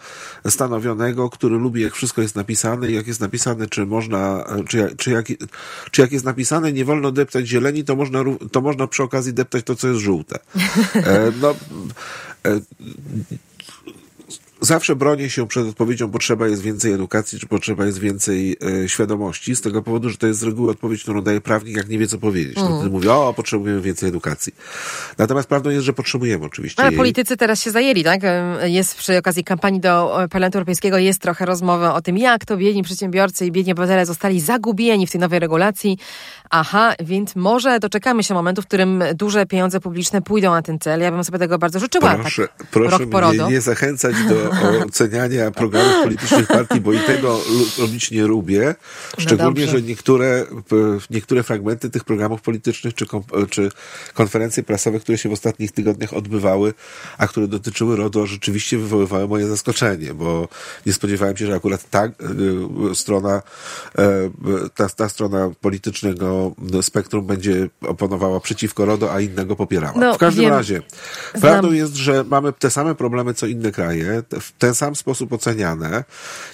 [0.49, 5.25] stanowionego, który lubi, jak wszystko jest napisane jak jest napisane, czy można, czy, czy, jak,
[5.91, 9.63] czy jak jest napisane, nie wolno deptać zieleni, to można, to można przy okazji deptać
[9.65, 10.39] to, co jest żółte.
[10.95, 11.55] E, no,
[12.45, 12.59] e,
[14.65, 19.55] zawsze bronię się przed odpowiedzią potrzeba jest więcej edukacji, czy potrzeba jest więcej e, świadomości,
[19.55, 22.07] z tego powodu, że to jest z reguły odpowiedź, którą daje prawnik, jak nie wie,
[22.07, 22.57] co powiedzieć.
[22.57, 22.69] Mm.
[22.69, 24.55] No, wtedy mówi, o, potrzebujemy więcej edukacji.
[25.17, 26.97] Natomiast prawdą jest, że potrzebujemy oczywiście Ale jej.
[26.97, 28.21] politycy teraz się zajęli, tak?
[28.63, 32.83] Jest przy okazji kampanii do Parlamentu Europejskiego jest trochę rozmowy o tym, jak to biedni
[32.83, 35.97] przedsiębiorcy i biedni obywatele zostali zagubieni w tej nowej regulacji.
[36.49, 41.01] Aha, więc może doczekamy się momentu, w którym duże pieniądze publiczne pójdą na ten cel.
[41.01, 42.15] Ja bym sobie tego bardzo życzyła.
[42.15, 44.35] Proszę, tak, proszę rok mnie nie zachęcać do
[44.87, 47.39] oceniania programów politycznych partii, bo i tego
[47.79, 48.75] robić nie lubię.
[49.17, 50.45] No Szczególnie, no że niektóre,
[51.09, 53.05] niektóre fragmenty tych programów politycznych czy,
[53.49, 53.69] czy
[54.13, 56.73] konferencje prasowe, które się w ostatnich tygodniach odbywały,
[57.17, 60.47] a które dotyczyły RODO, rzeczywiście wywoływały moje zaskoczenie, bo
[60.85, 62.11] nie spodziewałem się, że akurat ta y,
[62.95, 63.41] strona,
[63.97, 64.29] e,
[64.75, 69.99] ta, ta strona politycznego spektrum będzie oponowała przeciwko RODO, a innego popierała.
[69.99, 70.81] No, w każdym razie,
[71.41, 76.03] prawdą jest, że mamy te same problemy, co inne kraje, w ten sam sposób oceniane.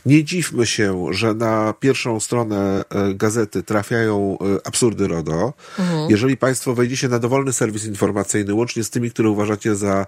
[0.05, 5.53] Nie dziwmy się, że na pierwszą stronę e, gazety trafiają e, absurdy RODO.
[5.79, 6.09] Mhm.
[6.09, 10.07] Jeżeli Państwo wejdziecie na dowolny serwis informacyjny, łącznie z tymi, które uważacie za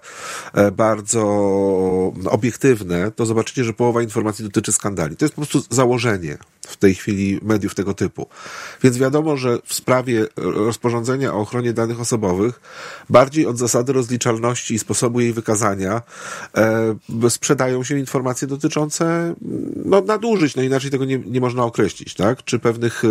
[0.53, 1.23] e, bardzo
[2.25, 5.17] obiektywne, to zobaczycie, że połowa informacji dotyczy skandali.
[5.17, 8.27] To jest po prostu założenie w tej chwili mediów tego typu.
[8.84, 12.61] Więc wiadomo, że w sprawie rozporządzenia o ochronie danych osobowych
[13.09, 16.01] bardziej od zasady rozliczalności i sposobu jej wykazania
[16.57, 16.95] e,
[17.64, 19.36] sprzedają się informacje dotyczące
[19.86, 22.43] no, nadużyć, no inaczej tego nie, nie można określić, tak?
[22.43, 23.03] Czy pewnych,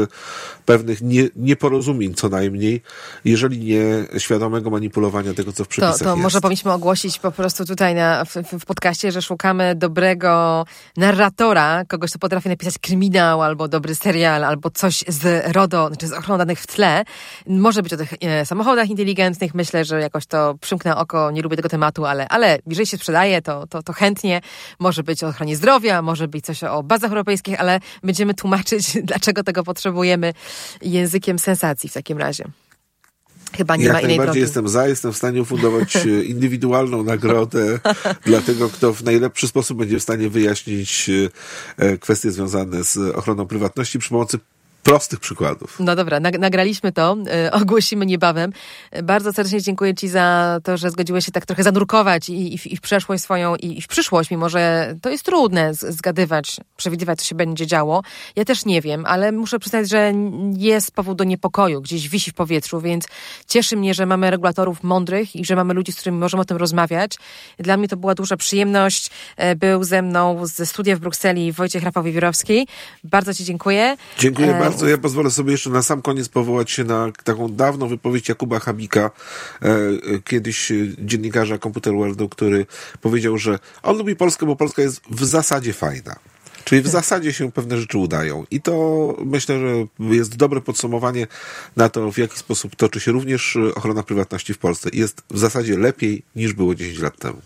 [0.66, 2.82] pewnych nie, nieporozumień co najmniej,
[3.24, 3.84] jeżeli nie
[4.18, 6.22] świadomego manipulowania tego, co w przepisach to, to jest.
[6.22, 10.64] może powinniśmy ogłosić po prostu tutaj na, w, w podcaście, że szukamy dobrego
[10.96, 16.12] narratora, kogoś, kto potrafi napisać kryminał, albo dobry serial, albo coś z RODO, znaczy z
[16.12, 17.04] ochroną danych w tle.
[17.46, 19.54] Może być o tych e, samochodach inteligentnych.
[19.54, 23.42] Myślę, że jakoś to przymknę oko, nie lubię tego tematu, ale, ale jeżeli się sprzedaje,
[23.42, 24.41] to, to, to chętnie.
[24.78, 29.42] Może być o ochronie zdrowia, może być coś o bazach europejskich, ale będziemy tłumaczyć, dlaczego
[29.42, 30.32] tego potrzebujemy
[30.82, 32.44] językiem sensacji w takim razie.
[33.56, 34.40] Chyba nie Jak ma innej najbardziej drogi.
[34.40, 37.78] jestem za, jestem w stanie ufundować e, indywidualną nagrodę
[38.26, 41.10] dla tego, kto w najlepszy sposób będzie w stanie wyjaśnić
[41.78, 44.38] e, kwestie związane z ochroną prywatności przy pomocy
[44.82, 45.76] prostych przykładów.
[45.80, 47.16] No dobra, nagraliśmy to,
[47.46, 48.52] y, ogłosimy niebawem.
[49.02, 52.76] Bardzo serdecznie dziękuję Ci za to, że zgodziłeś się tak trochę zanurkować i, i, i
[52.76, 57.24] w przeszłość swoją, i, i, w przyszłość, mimo że to jest trudne zgadywać, przewidywać, co
[57.24, 58.02] się będzie działo.
[58.36, 60.12] Ja też nie wiem, ale muszę przyznać, że
[60.56, 63.04] jest powód do niepokoju, gdzieś wisi w powietrzu, więc
[63.48, 66.56] cieszy mnie, że mamy regulatorów mądrych i że mamy ludzi, z którymi możemy o tym
[66.56, 67.18] rozmawiać.
[67.58, 69.10] Dla mnie to była duża przyjemność.
[69.36, 72.68] E, był ze mną ze studia w Brukseli Wojciech Rafał Wiewiórowski.
[73.04, 73.96] Bardzo Ci dziękuję.
[74.18, 74.88] Dziękuję e, bardzo bardzo.
[74.88, 79.10] Ja pozwolę sobie jeszcze na sam koniec powołać się na taką dawną wypowiedź Jakuba Habika,
[79.62, 79.70] e,
[80.24, 82.66] kiedyś dziennikarza Computer Worldu, który
[83.00, 86.16] powiedział, że on lubi Polskę, bo Polska jest w zasadzie fajna.
[86.64, 86.92] Czyli w tak.
[86.92, 88.44] zasadzie się pewne rzeczy udają.
[88.50, 91.26] I to myślę, że jest dobre podsumowanie
[91.76, 94.90] na to, w jaki sposób toczy się również ochrona prywatności w Polsce.
[94.92, 97.42] Jest w zasadzie lepiej niż było 10 lat temu.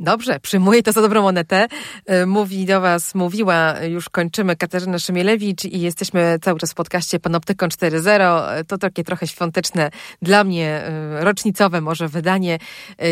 [0.00, 1.66] Dobrze, przyjmuję to za dobrą monetę.
[2.06, 7.20] E, mówi do Was, mówiła, już kończymy Katarzyna Szymielewicz i jesteśmy cały czas w podcaście
[7.20, 8.52] Panoptykon 4.0.
[8.52, 9.90] E, to takie trochę świąteczne
[10.22, 12.58] dla mnie, e, rocznicowe może wydanie.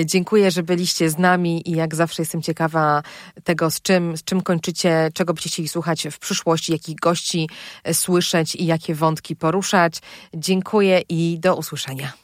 [0.04, 3.02] Dziękuję, że byliście z nami i jak zawsze jestem ciekawa
[3.44, 7.48] tego, z czym, z czym kończycie, czego byście chcieli słuchać w przyszłości, jakich gości
[7.92, 10.00] słyszeć i jakie wątki poruszać.
[10.34, 12.23] Dziękuję i do usłyszenia.